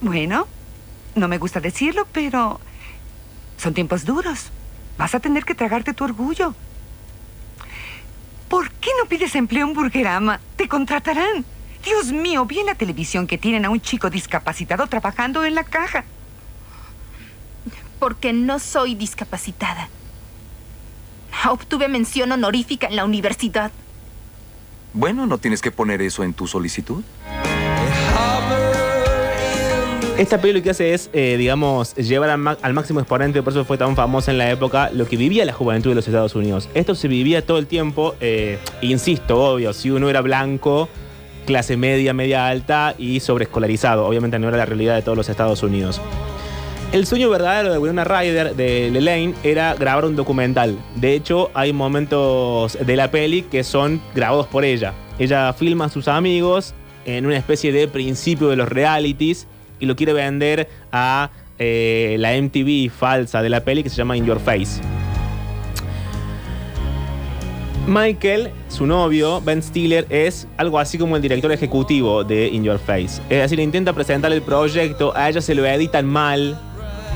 Bueno, 0.00 0.46
no 1.14 1.28
me 1.28 1.38
gusta 1.38 1.60
decirlo, 1.60 2.06
pero 2.12 2.60
son 3.56 3.74
tiempos 3.74 4.04
duros. 4.04 4.50
Vas 4.96 5.14
a 5.14 5.20
tener 5.20 5.44
que 5.44 5.54
tragarte 5.54 5.94
tu 5.94 6.04
orgullo. 6.04 6.54
¿Por 8.50 8.68
qué 8.72 8.90
no 9.00 9.08
pides 9.08 9.36
empleo 9.36 9.64
en 9.64 9.74
Burgerama? 9.74 10.40
Te 10.56 10.66
contratarán. 10.66 11.44
Dios 11.84 12.10
mío, 12.10 12.44
vi 12.46 12.58
en 12.58 12.66
la 12.66 12.74
televisión 12.74 13.28
que 13.28 13.38
tienen 13.38 13.64
a 13.64 13.70
un 13.70 13.80
chico 13.80 14.10
discapacitado 14.10 14.88
trabajando 14.88 15.44
en 15.44 15.54
la 15.54 15.62
caja. 15.62 16.04
Porque 18.00 18.32
no 18.32 18.58
soy 18.58 18.96
discapacitada. 18.96 19.88
Obtuve 21.48 21.86
mención 21.86 22.32
honorífica 22.32 22.88
en 22.88 22.96
la 22.96 23.04
universidad. 23.04 23.70
Bueno, 24.94 25.28
no 25.28 25.38
tienes 25.38 25.62
que 25.62 25.70
poner 25.70 26.02
eso 26.02 26.24
en 26.24 26.34
tu 26.34 26.48
solicitud. 26.48 27.04
Esta 30.20 30.38
peli 30.38 30.52
lo 30.52 30.62
que 30.62 30.68
hace 30.68 30.92
es, 30.92 31.08
eh, 31.14 31.36
digamos, 31.38 31.94
llevar 31.94 32.28
al, 32.28 32.74
máximo 32.74 33.00
exponente, 33.00 33.42
por 33.42 33.54
eso 33.54 33.64
fue 33.64 33.78
tan 33.78 33.96
famosa 33.96 34.30
en 34.30 34.36
la 34.36 34.50
época, 34.50 34.90
lo 34.92 35.06
que 35.06 35.16
vivía 35.16 35.46
la 35.46 35.54
juventud 35.54 35.92
de 35.92 35.94
los 35.94 36.06
Estados 36.06 36.34
Unidos. 36.34 36.68
Esto 36.74 36.94
se 36.94 37.08
vivía 37.08 37.46
todo 37.46 37.56
el 37.56 37.66
tiempo, 37.66 38.14
eh, 38.20 38.58
insisto, 38.82 39.42
obvio, 39.42 39.72
si 39.72 39.90
uno 39.90 40.10
era 40.10 40.20
blanco, 40.20 40.90
clase 41.46 41.78
media, 41.78 42.12
media 42.12 42.48
alta 42.48 42.94
y 42.98 43.20
sobreescolarizado. 43.20 44.06
Obviamente 44.06 44.38
no 44.38 44.48
era 44.48 44.58
la 44.58 44.66
realidad 44.66 44.94
de 44.94 45.00
todos 45.00 45.16
los 45.16 45.30
Estados 45.30 45.62
Unidos. 45.62 46.02
El 46.92 47.06
sueño 47.06 47.30
verdadero 47.30 47.72
de 47.72 47.78
Winona 47.78 48.04
Ryder, 48.04 48.54
de 48.54 48.90
Lelaine, 48.90 49.34
era 49.42 49.74
grabar 49.74 50.04
un 50.04 50.16
documental. 50.16 50.76
De 50.96 51.14
hecho, 51.14 51.50
hay 51.54 51.72
momentos 51.72 52.76
de 52.78 52.94
la 52.94 53.10
peli 53.10 53.40
que 53.40 53.64
son 53.64 54.02
grabados 54.14 54.48
por 54.48 54.66
ella. 54.66 54.92
Ella 55.18 55.50
filma 55.54 55.86
a 55.86 55.88
sus 55.88 56.08
amigos 56.08 56.74
en 57.06 57.24
una 57.24 57.38
especie 57.38 57.72
de 57.72 57.88
principio 57.88 58.48
de 58.48 58.56
los 58.56 58.68
realities 58.68 59.46
y 59.80 59.86
lo 59.86 59.96
quiere 59.96 60.12
vender 60.12 60.68
a 60.92 61.30
eh, 61.58 62.16
la 62.18 62.40
MTV 62.40 62.90
falsa 62.90 63.42
de 63.42 63.48
la 63.48 63.64
peli 63.64 63.82
que 63.82 63.90
se 63.90 63.96
llama 63.96 64.16
In 64.16 64.24
Your 64.24 64.38
Face. 64.38 64.80
Michael, 67.86 68.50
su 68.68 68.86
novio, 68.86 69.40
Ben 69.40 69.62
Stiller, 69.62 70.06
es 70.10 70.46
algo 70.58 70.78
así 70.78 70.96
como 70.96 71.16
el 71.16 71.22
director 71.22 71.50
ejecutivo 71.50 72.22
de 72.22 72.46
In 72.48 72.62
Your 72.62 72.78
Face. 72.78 73.20
Es 73.28 73.42
decir, 73.42 73.58
intenta 73.58 73.92
presentar 73.92 74.32
el 74.32 74.42
proyecto, 74.42 75.12
a 75.16 75.28
ella 75.28 75.40
se 75.40 75.54
lo 75.54 75.66
editan 75.66 76.06
mal, 76.06 76.56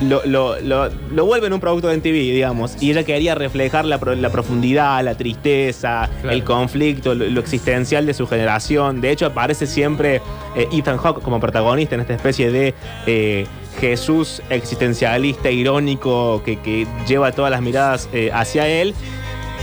lo, 0.01 0.21
lo, 0.25 0.59
lo, 0.59 0.89
lo 1.11 1.25
vuelven 1.25 1.53
un 1.53 1.59
producto 1.59 1.87
de 1.87 1.97
MTV, 1.97 2.11
digamos. 2.33 2.75
Y 2.81 2.91
ella 2.91 3.03
quería 3.03 3.33
reflejar 3.35 3.85
la, 3.85 3.97
la 3.97 4.29
profundidad, 4.29 5.03
la 5.03 5.15
tristeza, 5.15 6.09
Claro. 6.21 6.35
el 6.35 6.43
conflicto, 6.43 7.15
lo, 7.15 7.39
existencial 7.39 8.05
de 8.05 8.13
su 8.13 8.27
generación. 8.27 8.99
De 9.01 9.11
hecho, 9.11 9.25
aparece 9.27 9.65
siempre 9.67 10.21
eh, 10.55 10.67
Ethan 10.71 10.97
Hawke 10.97 11.21
como 11.21 11.39
protagonista 11.39 11.95
en 11.95 12.01
esta 12.01 12.13
especie 12.13 12.51
de 12.51 12.73
eh, 13.07 13.45
Jesús 13.79 14.41
existencialista, 14.49 15.49
irónico, 15.49 16.41
que, 16.43 16.59
que 16.59 16.85
lleva 17.07 17.31
todas 17.31 17.51
las 17.51 17.61
miradas 17.61 18.09
eh, 18.13 18.31
hacia 18.33 18.67
él. 18.67 18.93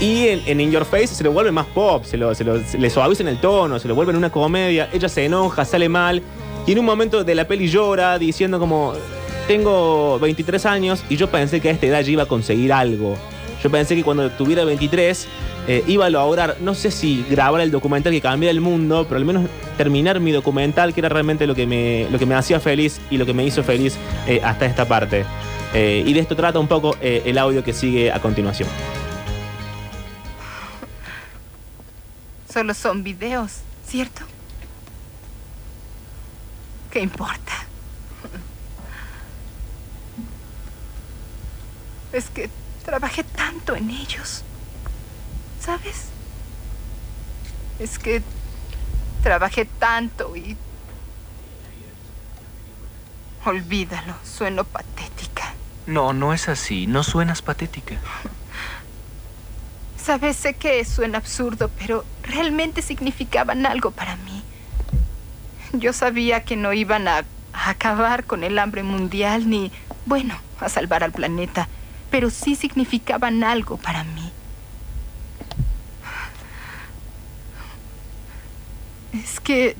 Y 0.01 0.27
en, 0.27 0.41
en 0.47 0.59
In 0.59 0.71
Your 0.71 0.85
Face 0.85 1.07
se 1.07 1.23
lo 1.23 1.31
vuelve 1.31 1.51
más 1.51 1.67
pop, 1.67 2.03
se, 2.03 2.17
lo, 2.17 2.33
se, 2.33 2.43
lo- 2.43 2.57
le 2.57 2.89
suavizan 2.89 3.27
el 3.27 3.37
tono, 3.39 3.77
se 3.79 3.87
lo 3.87 3.93
vuelven 3.95 4.15
una 4.15 4.31
comedia. 4.31 4.89
Ella 4.91 5.07
se 5.07 5.25
enoja, 5.25 5.63
sale 5.65 5.87
mal. 5.87 6.21
Y 6.65 6.71
en 6.71 6.79
un 6.79 6.85
momento 6.85 7.23
de 7.23 7.35
la 7.35 7.45
peli 7.47 7.67
llora 7.67 8.17
diciendo 8.17 8.57
como, 8.59 8.93
tengo 9.47 10.19
23 10.19 10.65
años 10.65 11.03
y 11.09 11.17
yo 11.17 11.29
pensé 11.29 11.59
que 11.59 11.69
a 11.69 11.71
esta 11.71 11.85
edad 11.85 12.01
ya 12.01 12.11
iba 12.11 12.23
a 12.23 12.27
conseguir 12.27 12.71
algo. 12.73 13.17
Yo 13.61 13.69
pensé 13.69 13.95
que 13.95 14.03
cuando 14.03 14.29
tuviera 14.31 14.65
23 14.65 15.27
eh, 15.67 15.83
iba 15.87 16.05
a 16.05 16.09
lograr, 16.09 16.57
no 16.59 16.75
sé 16.75 16.91
si 16.91 17.25
grabar 17.29 17.61
el 17.61 17.71
documental 17.71 18.11
que 18.11 18.21
cambiara 18.21 18.51
el 18.51 18.61
mundo, 18.61 19.05
pero 19.07 19.17
al 19.17 19.25
menos 19.25 19.49
terminar 19.77 20.19
mi 20.19 20.31
documental, 20.31 20.93
que 20.93 20.99
era 20.99 21.09
realmente 21.09 21.47
lo 21.47 21.55
que 21.55 21.65
me, 21.65 22.07
lo 22.11 22.19
que 22.19 22.25
me 22.25 22.35
hacía 22.35 22.59
feliz 22.59 22.99
y 23.09 23.17
lo 23.17 23.25
que 23.25 23.33
me 23.33 23.45
hizo 23.45 23.63
feliz 23.63 23.95
eh, 24.27 24.41
hasta 24.43 24.65
esta 24.65 24.85
parte. 24.85 25.25
Eh, 25.73 26.03
y 26.05 26.13
de 26.13 26.19
esto 26.19 26.35
trata 26.35 26.59
un 26.59 26.67
poco 26.67 26.95
el 27.01 27.37
audio 27.37 27.63
que 27.63 27.73
sigue 27.73 28.11
a 28.11 28.19
continuación. 28.19 28.69
Solo 32.51 32.73
son 32.75 33.03
videos, 33.03 33.61
¿cierto? 33.87 34.21
¿Qué 36.91 36.99
importa? 36.99 37.65
Es 42.13 42.29
que 42.29 42.49
trabajé 42.85 43.23
tanto 43.23 43.75
en 43.75 43.89
ellos. 43.89 44.43
¿Sabes? 45.59 46.05
Es 47.79 47.97
que 47.97 48.21
trabajé 49.23 49.65
tanto 49.65 50.35
y... 50.35 50.55
Olvídalo, 53.45 54.15
sueno 54.23 54.63
patética. 54.63 55.53
No, 55.87 56.13
no 56.13 56.33
es 56.33 56.47
así. 56.47 56.87
No 56.87 57.03
suenas 57.03 57.41
patética. 57.41 57.95
Sabes, 60.01 60.37
sé 60.37 60.53
que 60.53 60.83
suena 60.85 61.17
absurdo, 61.17 61.69
pero 61.79 62.05
realmente 62.23 62.81
significaban 62.81 63.65
algo 63.65 63.91
para 63.91 64.17
mí. 64.17 64.43
Yo 65.73 65.93
sabía 65.93 66.43
que 66.43 66.55
no 66.55 66.73
iban 66.73 67.07
a, 67.07 67.25
a 67.53 67.69
acabar 67.69 68.25
con 68.25 68.43
el 68.43 68.59
hambre 68.59 68.83
mundial 68.83 69.49
ni, 69.49 69.71
bueno, 70.05 70.37
a 70.59 70.69
salvar 70.69 71.03
al 71.03 71.11
planeta, 71.13 71.67
pero 72.13 72.29
sí 72.29 72.53
significaban 72.53 73.43
algo 73.43 73.77
para 73.77 74.03
mí. 74.03 74.31
Es 79.13 79.39
que... 79.39 79.75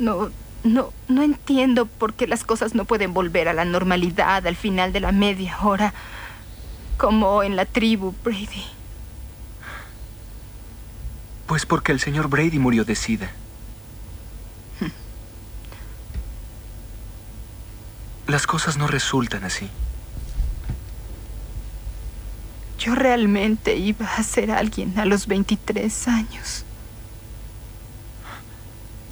No, 0.00 0.30
no, 0.64 0.92
no 1.06 1.22
entiendo 1.22 1.86
por 1.86 2.14
qué 2.14 2.26
las 2.26 2.42
cosas 2.42 2.74
no 2.74 2.84
pueden 2.84 3.14
volver 3.14 3.46
a 3.46 3.52
la 3.52 3.64
normalidad 3.64 4.44
al 4.44 4.56
final 4.56 4.92
de 4.92 4.98
la 4.98 5.12
media 5.12 5.56
hora. 5.62 5.94
Como 6.98 7.44
en 7.44 7.54
la 7.54 7.64
tribu, 7.64 8.12
Brady. 8.24 8.64
Pues 11.46 11.64
porque 11.64 11.92
el 11.92 12.00
señor 12.00 12.26
Brady 12.26 12.58
murió 12.58 12.84
de 12.84 12.96
sida. 12.96 13.30
Las 18.36 18.46
cosas 18.46 18.76
no 18.76 18.86
resultan 18.86 19.44
así. 19.44 19.66
Yo 22.78 22.94
realmente 22.94 23.76
iba 23.76 24.04
a 24.14 24.22
ser 24.22 24.50
alguien 24.50 24.98
a 24.98 25.06
los 25.06 25.26
23 25.26 26.08
años. 26.08 26.66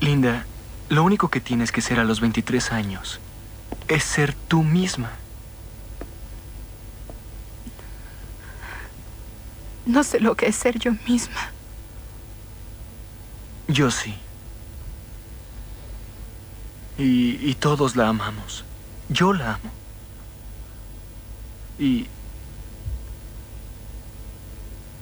Linda, 0.00 0.44
lo 0.90 1.02
único 1.02 1.30
que 1.30 1.40
tienes 1.40 1.72
que 1.72 1.80
ser 1.80 2.00
a 2.00 2.04
los 2.04 2.20
23 2.20 2.70
años 2.72 3.18
es 3.88 4.04
ser 4.04 4.34
tú 4.34 4.62
misma. 4.62 5.10
No 9.86 10.04
sé 10.04 10.20
lo 10.20 10.34
que 10.34 10.48
es 10.48 10.56
ser 10.56 10.78
yo 10.78 10.92
misma. 11.08 11.50
Yo 13.68 13.90
sí. 13.90 14.16
Y, 16.98 17.38
y 17.40 17.54
todos 17.54 17.96
la 17.96 18.08
amamos. 18.08 18.66
Yo 19.08 19.32
la 19.32 19.54
amo. 19.54 19.70
Y... 21.78 22.06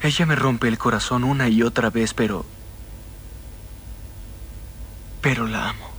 Ella 0.02 0.26
me 0.26 0.34
rompe 0.34 0.68
el 0.68 0.78
corazón 0.78 1.22
una 1.24 1.48
y 1.48 1.62
otra 1.62 1.90
vez, 1.90 2.12
pero... 2.12 2.44
Pero 5.20 5.46
la 5.46 5.70
amo. 5.70 5.92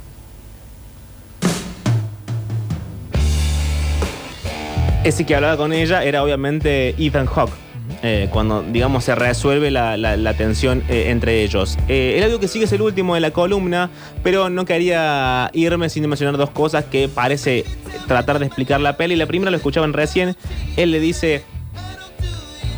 Ese 5.04 5.26
que 5.26 5.36
hablaba 5.36 5.58
con 5.58 5.74
ella 5.74 6.04
era 6.04 6.24
obviamente 6.24 6.96
Ethan 6.98 7.26
Hawke. 7.28 7.63
Eh, 8.06 8.28
cuando, 8.30 8.64
digamos, 8.64 9.06
se 9.06 9.16
resuelve 9.16 9.72
la, 9.72 10.34
tensión 10.38 10.84
eh, 10.90 11.06
entre 11.08 11.42
ellos. 11.42 11.78
Eh, 11.88 12.16
el 12.18 12.26
audio 12.26 12.38
que 12.38 12.50
sigue 12.50 12.66
es 12.66 12.72
el 12.74 12.82
último 12.82 13.16
de 13.16 13.22
la 13.22 13.32
columna, 13.32 13.90
pero 14.24 14.50
no 14.50 14.66
quería 14.66 15.50
irme 15.54 15.88
sin 15.88 16.08
mencionar 16.10 16.36
dos 16.36 16.50
cosas 16.50 16.84
que 16.84 17.08
parece 17.08 17.64
tratar 18.06 18.40
de 18.40 18.48
explicar 18.48 18.82
la 18.82 18.98
peli. 18.98 19.16
La 19.16 19.26
primera 19.26 19.52
lo 19.52 19.56
escuchaban 19.56 19.94
recién. 19.94 20.36
Él 20.76 20.92
le 20.92 21.00
dice: 21.00 21.46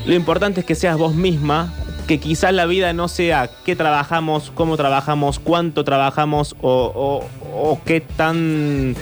Lo 0.05 0.13
importante 0.13 0.59
es 0.59 0.65
que 0.67 0.75
seas 0.75 0.95
vos 0.95 1.15
misma, 1.15 1.73
que 2.07 2.19
quizás 2.19 2.53
la 2.53 2.67
vida 2.67 2.93
no 2.93 3.07
sea 3.07 3.49
qué 3.65 3.75
trabajamos, 3.75 4.51
cómo 4.53 4.77
trabajamos, 4.77 5.39
cuánto 5.39 5.83
trabajamos 5.83 6.55
o 6.61 7.79
qué 7.83 7.99
tan 7.99 8.95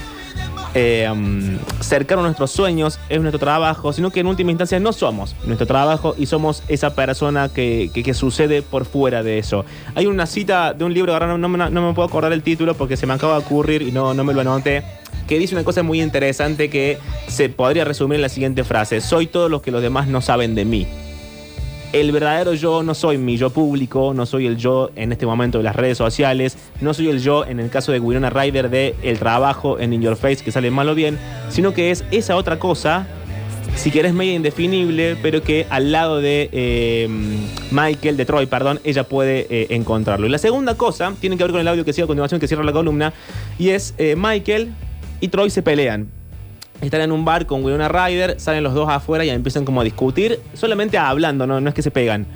eh, 0.75 1.07
um, 1.11 1.57
cercano 1.81 2.21
a 2.21 2.23
nuestros 2.25 2.51
sueños 2.51 2.99
es 3.09 3.19
nuestro 3.21 3.39
trabajo, 3.39 3.93
sino 3.93 4.09
que 4.11 4.21
en 4.21 4.27
última 4.27 4.51
instancia 4.51 4.79
no 4.79 4.91
somos 4.93 5.35
nuestro 5.45 5.67
trabajo 5.67 6.15
y 6.17 6.25
somos 6.25 6.63
esa 6.67 6.95
persona 6.95 7.49
que, 7.49 7.91
que- 7.93 8.03
que 8.03 8.13
sucede 8.13 8.61
por 8.61 8.85
fuera 8.85 9.21
de 9.23 9.37
eso. 9.39 9.65
Hay 9.95 10.07
una 10.07 10.25
cita 10.25 10.73
de 10.73 10.83
un 10.83 10.93
libro, 10.93 11.13
ahora 11.13 11.27
no, 11.27 11.37
no 11.37 11.47
no 11.69 11.87
me 11.87 11.93
puedo 11.93 12.07
acordar 12.07 12.33
el 12.33 12.41
título 12.43 12.73
porque 12.75 12.97
se 12.97 13.05
me 13.05 13.13
acaba 13.13 13.33
de 13.33 13.45
ocurrir 13.45 13.81
y 13.83 13.91
no, 13.91 14.13
no 14.13 14.23
me 14.23 14.33
lo 14.33 14.41
anoté, 14.41 14.83
que 15.27 15.37
dice 15.39 15.55
una 15.55 15.63
cosa 15.63 15.83
muy 15.83 16.01
interesante 16.01 16.69
que 16.69 16.97
se 17.27 17.49
podría 17.49 17.85
resumir 17.85 18.15
en 18.15 18.21
la 18.23 18.29
siguiente 18.29 18.63
frase, 18.63 18.99
soy 19.01 19.27
todo 19.27 19.49
lo 19.49 19.61
que 19.61 19.71
los 19.71 19.81
demás 19.81 20.07
no 20.07 20.21
saben 20.21 20.55
de 20.55 20.65
mí. 20.65 20.87
El 21.93 22.11
verdadero 22.11 22.55
yo 22.55 22.81
no 22.81 22.95
soy 22.95 23.19
mi 23.19 23.37
yo 23.37 23.51
público, 23.51 24.15
no 24.15 24.25
soy 24.25 24.47
el 24.47 24.57
yo 24.57 24.89
en 24.95 25.11
este 25.11 25.27
momento 25.27 25.59
de 25.59 25.63
las 25.63 25.75
redes 25.75 25.95
sociales, 25.95 26.57
no 26.81 26.91
soy 26.91 27.09
el 27.09 27.21
yo 27.21 27.45
en 27.45 27.59
el 27.59 27.69
caso 27.69 27.91
de 27.91 27.99
Winona 27.99 28.31
Ryder 28.31 28.71
de 28.71 28.95
el 29.03 29.19
trabajo 29.19 29.79
en 29.79 29.93
In 29.93 30.01
Your 30.01 30.15
Face 30.15 30.43
que 30.43 30.51
sale 30.51 30.71
mal 30.71 30.89
o 30.89 30.95
bien, 30.95 31.19
sino 31.49 31.71
que 31.75 31.91
es 31.91 32.03
esa 32.09 32.35
otra 32.35 32.57
cosa, 32.57 33.05
si 33.75 33.91
querés 33.91 34.11
media 34.11 34.33
indefinible, 34.33 35.17
pero 35.21 35.43
que 35.43 35.67
al 35.69 35.91
lado 35.91 36.19
de 36.19 36.49
eh, 36.51 37.07
Michael, 37.69 38.17
de 38.17 38.25
Troy, 38.25 38.47
perdón, 38.47 38.79
ella 38.83 39.03
puede 39.03 39.45
eh, 39.51 39.67
encontrarlo. 39.69 40.25
Y 40.25 40.29
la 40.31 40.39
segunda 40.39 40.73
cosa 40.75 41.13
tiene 41.21 41.37
que 41.37 41.43
ver 41.43 41.51
con 41.51 41.61
el 41.61 41.67
audio 41.67 41.85
que 41.85 41.93
sigue 41.93 42.05
a 42.05 42.07
continuación, 42.07 42.39
que 42.39 42.47
cierra 42.47 42.63
la 42.63 42.73
columna, 42.73 43.13
y 43.59 43.69
es 43.69 43.93
eh, 43.99 44.15
Michael 44.17 44.73
y 45.21 45.27
Troy 45.27 45.51
se 45.51 45.61
pelean. 45.61 46.09
Están 46.85 47.01
en 47.01 47.11
un 47.13 47.23
bar 47.23 47.45
con 47.45 47.63
Winona 47.63 47.87
Ryder, 47.87 48.39
salen 48.39 48.61
los 48.61 48.73
dos 48.73 48.89
afuera 48.89 49.23
y 49.23 49.29
empiezan 49.29 49.63
como 49.63 49.79
a 49.79 49.83
discutir, 49.85 50.39
solamente 50.53 50.97
hablando, 50.97 51.47
no, 51.47 51.61
no 51.61 51.69
es 51.69 51.73
que 51.75 51.81
se 51.81 51.91
pegan. 51.91 52.27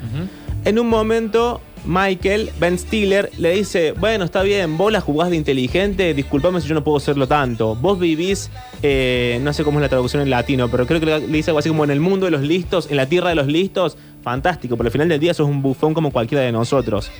En 0.63 0.79
un 0.79 0.87
momento, 0.87 1.59
Michael, 1.85 2.51
Ben 2.57 2.79
Stiller, 2.79 3.29
le 3.37 3.51
dice, 3.51 3.91
bueno, 3.91 4.23
está 4.23 4.43
bien, 4.43 4.77
vos 4.77 4.91
la 4.91 5.01
jugás 5.01 5.29
de 5.29 5.35
inteligente, 5.35 6.13
disculpame 6.13 6.61
si 6.61 6.67
yo 6.69 6.75
no 6.75 6.83
puedo 6.83 6.99
serlo 7.01 7.27
tanto. 7.27 7.75
Vos 7.75 7.99
vivís, 7.99 8.49
eh, 8.83 9.37
no 9.43 9.51
sé 9.51 9.65
cómo 9.65 9.79
es 9.79 9.83
la 9.83 9.89
traducción 9.89 10.21
en 10.21 10.29
latino, 10.29 10.69
pero 10.69 10.87
creo 10.87 11.01
que 11.01 11.05
le 11.05 11.19
dice 11.27 11.51
algo 11.51 11.59
así 11.59 11.67
como 11.67 11.83
en 11.83 11.91
el 11.91 11.99
mundo 11.99 12.25
de 12.25 12.31
los 12.31 12.41
listos, 12.41 12.89
en 12.89 12.95
la 12.95 13.05
tierra 13.05 13.29
de 13.29 13.35
los 13.35 13.47
listos. 13.47 13.97
Fantástico, 14.23 14.77
pero 14.77 14.87
al 14.87 14.91
final 14.91 15.09
del 15.09 15.19
día 15.19 15.33
sos 15.33 15.47
un 15.47 15.61
bufón 15.61 15.93
como 15.93 16.11
cualquiera 16.11 16.43
de 16.43 16.53
nosotros. 16.53 17.11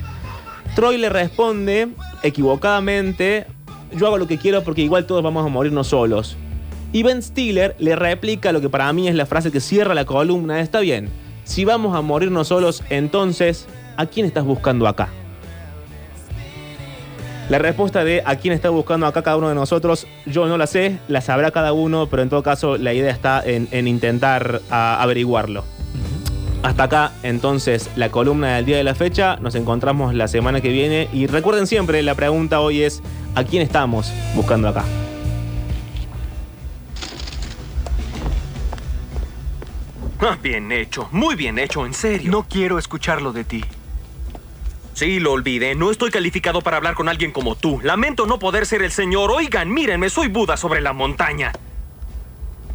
Troy 0.75 0.97
le 0.97 1.09
responde, 1.09 1.89
equivocadamente, 2.23 3.47
yo 3.93 4.07
hago 4.07 4.17
lo 4.17 4.27
que 4.27 4.37
quiero 4.37 4.63
porque 4.63 4.81
igual 4.81 5.05
todos 5.05 5.23
vamos 5.23 5.45
a 5.45 5.49
morirnos 5.49 5.87
solos. 5.87 6.37
Y 6.93 7.03
Ben 7.03 7.21
Stiller 7.21 7.75
le 7.79 7.95
replica 7.95 8.51
lo 8.51 8.61
que 8.61 8.69
para 8.69 8.91
mí 8.93 9.07
es 9.07 9.15
la 9.15 9.25
frase 9.25 9.51
que 9.51 9.59
cierra 9.59 9.93
la 9.93 10.05
columna. 10.05 10.61
Está 10.61 10.79
bien, 10.79 11.09
si 11.43 11.65
vamos 11.65 11.95
a 11.95 12.01
morirnos 12.01 12.47
solos, 12.47 12.83
entonces, 12.89 13.67
¿a 13.97 14.05
quién 14.05 14.25
estás 14.25 14.45
buscando 14.45 14.87
acá? 14.87 15.09
La 17.49 17.59
respuesta 17.59 18.03
de 18.03 18.21
a 18.25 18.35
quién 18.35 18.53
está 18.53 18.69
buscando 18.69 19.05
acá 19.05 19.21
cada 19.21 19.37
uno 19.37 19.47
de 19.47 19.55
nosotros, 19.55 20.05
yo 20.25 20.47
no 20.47 20.57
la 20.57 20.67
sé, 20.67 20.99
la 21.07 21.21
sabrá 21.21 21.51
cada 21.51 21.71
uno, 21.71 22.07
pero 22.07 22.21
en 22.21 22.29
todo 22.29 22.43
caso 22.43 22.77
la 22.77 22.93
idea 22.93 23.11
está 23.11 23.41
en, 23.45 23.69
en 23.71 23.87
intentar 23.87 24.61
averiguarlo. 24.69 25.63
Hasta 26.63 26.83
acá, 26.83 27.11
entonces, 27.23 27.89
la 27.95 28.09
columna 28.09 28.57
del 28.57 28.65
día 28.65 28.77
de 28.77 28.83
la 28.83 28.95
fecha. 28.95 29.37
Nos 29.37 29.55
encontramos 29.55 30.13
la 30.13 30.27
semana 30.27 30.59
que 30.59 30.69
viene. 30.69 31.07
Y 31.13 31.27
recuerden 31.27 31.67
siempre, 31.67 32.01
la 32.01 32.15
pregunta 32.15 32.59
hoy 32.59 32.81
es, 32.81 33.01
¿a 33.35 33.43
quién 33.45 33.61
estamos 33.61 34.11
buscando 34.35 34.67
acá? 34.67 34.83
Ah, 40.19 40.37
bien 40.41 40.71
hecho, 40.71 41.07
muy 41.11 41.35
bien 41.35 41.59
hecho, 41.59 41.85
en 41.85 41.93
serio. 41.93 42.31
No 42.31 42.47
quiero 42.49 42.79
escucharlo 42.79 43.33
de 43.33 43.43
ti. 43.43 43.63
Sí, 44.93 45.19
lo 45.19 45.31
olvidé. 45.33 45.75
No 45.75 45.91
estoy 45.91 46.09
calificado 46.09 46.61
para 46.61 46.77
hablar 46.77 46.95
con 46.95 47.07
alguien 47.07 47.31
como 47.31 47.55
tú. 47.55 47.79
Lamento 47.83 48.25
no 48.25 48.39
poder 48.39 48.65
ser 48.65 48.81
el 48.81 48.91
señor. 48.91 49.29
Oigan, 49.29 49.71
mírenme, 49.71 50.09
soy 50.09 50.27
Buda 50.27 50.57
sobre 50.57 50.81
la 50.81 50.91
montaña. 50.91 51.51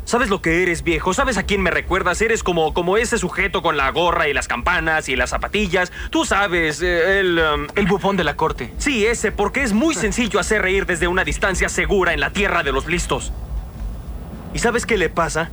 ¿Sabes 0.05 0.31
lo 0.31 0.41
que 0.41 0.63
eres, 0.63 0.85
viejo? 0.85 1.15
¿Sabes 1.15 1.37
a 1.37 1.43
quién 1.45 1.63
me 1.63 1.71
recuerdas? 1.73 2.21
Eres 2.23 2.45
como, 2.45 2.75
como 2.75 2.97
ese 2.97 3.19
sujeto 3.19 3.61
con 3.61 3.77
la 3.77 3.91
gorra 3.91 4.29
y 4.29 4.35
las 4.35 4.47
campanas 4.47 5.09
y 5.09 5.17
las 5.17 5.31
zapatillas. 5.31 5.91
Tú 6.11 6.25
sabes, 6.25 6.81
eh, 6.81 7.21
el... 7.21 7.39
um, 7.39 7.67
El 7.75 7.87
bufón 7.87 8.17
de 8.17 8.23
la 8.23 8.37
corte. 8.37 8.73
Sí, 8.79 9.05
ese, 9.05 9.33
porque 9.33 9.63
es 9.63 9.73
muy 9.73 9.95
sencillo 9.95 10.39
hacer 10.39 10.63
reír 10.63 10.87
desde 10.87 11.09
una 11.09 11.25
distancia 11.25 11.69
segura 11.69 12.13
en 12.13 12.21
la 12.21 12.31
tierra 12.31 12.63
de 12.63 12.71
los 12.71 12.87
listos. 12.87 13.33
¿Y 14.55 14.61
sabes 14.61 14.87
qué 14.87 14.97
le 14.97 15.09
pasa? 15.09 15.51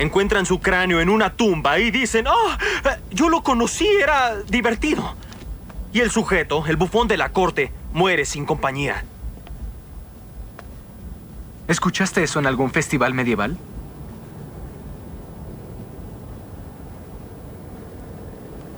Encuentran 0.00 0.46
su 0.46 0.60
cráneo 0.60 1.02
en 1.02 1.10
una 1.10 1.36
tumba 1.36 1.78
y 1.78 1.90
dicen, 1.90 2.26
¡Oh! 2.26 2.50
eh, 2.88 2.98
Yo 3.10 3.28
lo 3.28 3.42
conocí, 3.42 3.86
era 3.86 4.34
divertido. 4.48 5.14
Y 5.92 6.00
el 6.00 6.10
sujeto, 6.10 6.64
el 6.66 6.76
bufón 6.76 7.06
de 7.06 7.18
la 7.18 7.32
corte, 7.32 7.70
muere 7.92 8.24
sin 8.24 8.46
compañía. 8.46 9.04
¿Escuchaste 11.68 12.22
eso 12.22 12.38
en 12.38 12.46
algún 12.46 12.70
festival 12.70 13.12
medieval? 13.12 13.58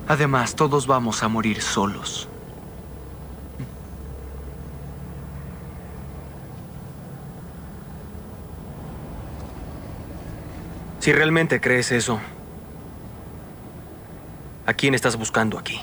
Además, 0.08 0.56
todos 0.56 0.88
vamos 0.88 1.22
a 1.22 1.28
morir 1.28 1.62
solos. 1.62 2.28
Si 11.02 11.12
realmente 11.12 11.60
crees 11.60 11.90
eso, 11.90 12.20
¿a 14.64 14.72
quién 14.72 14.94
estás 14.94 15.16
buscando 15.16 15.58
aquí? 15.58 15.80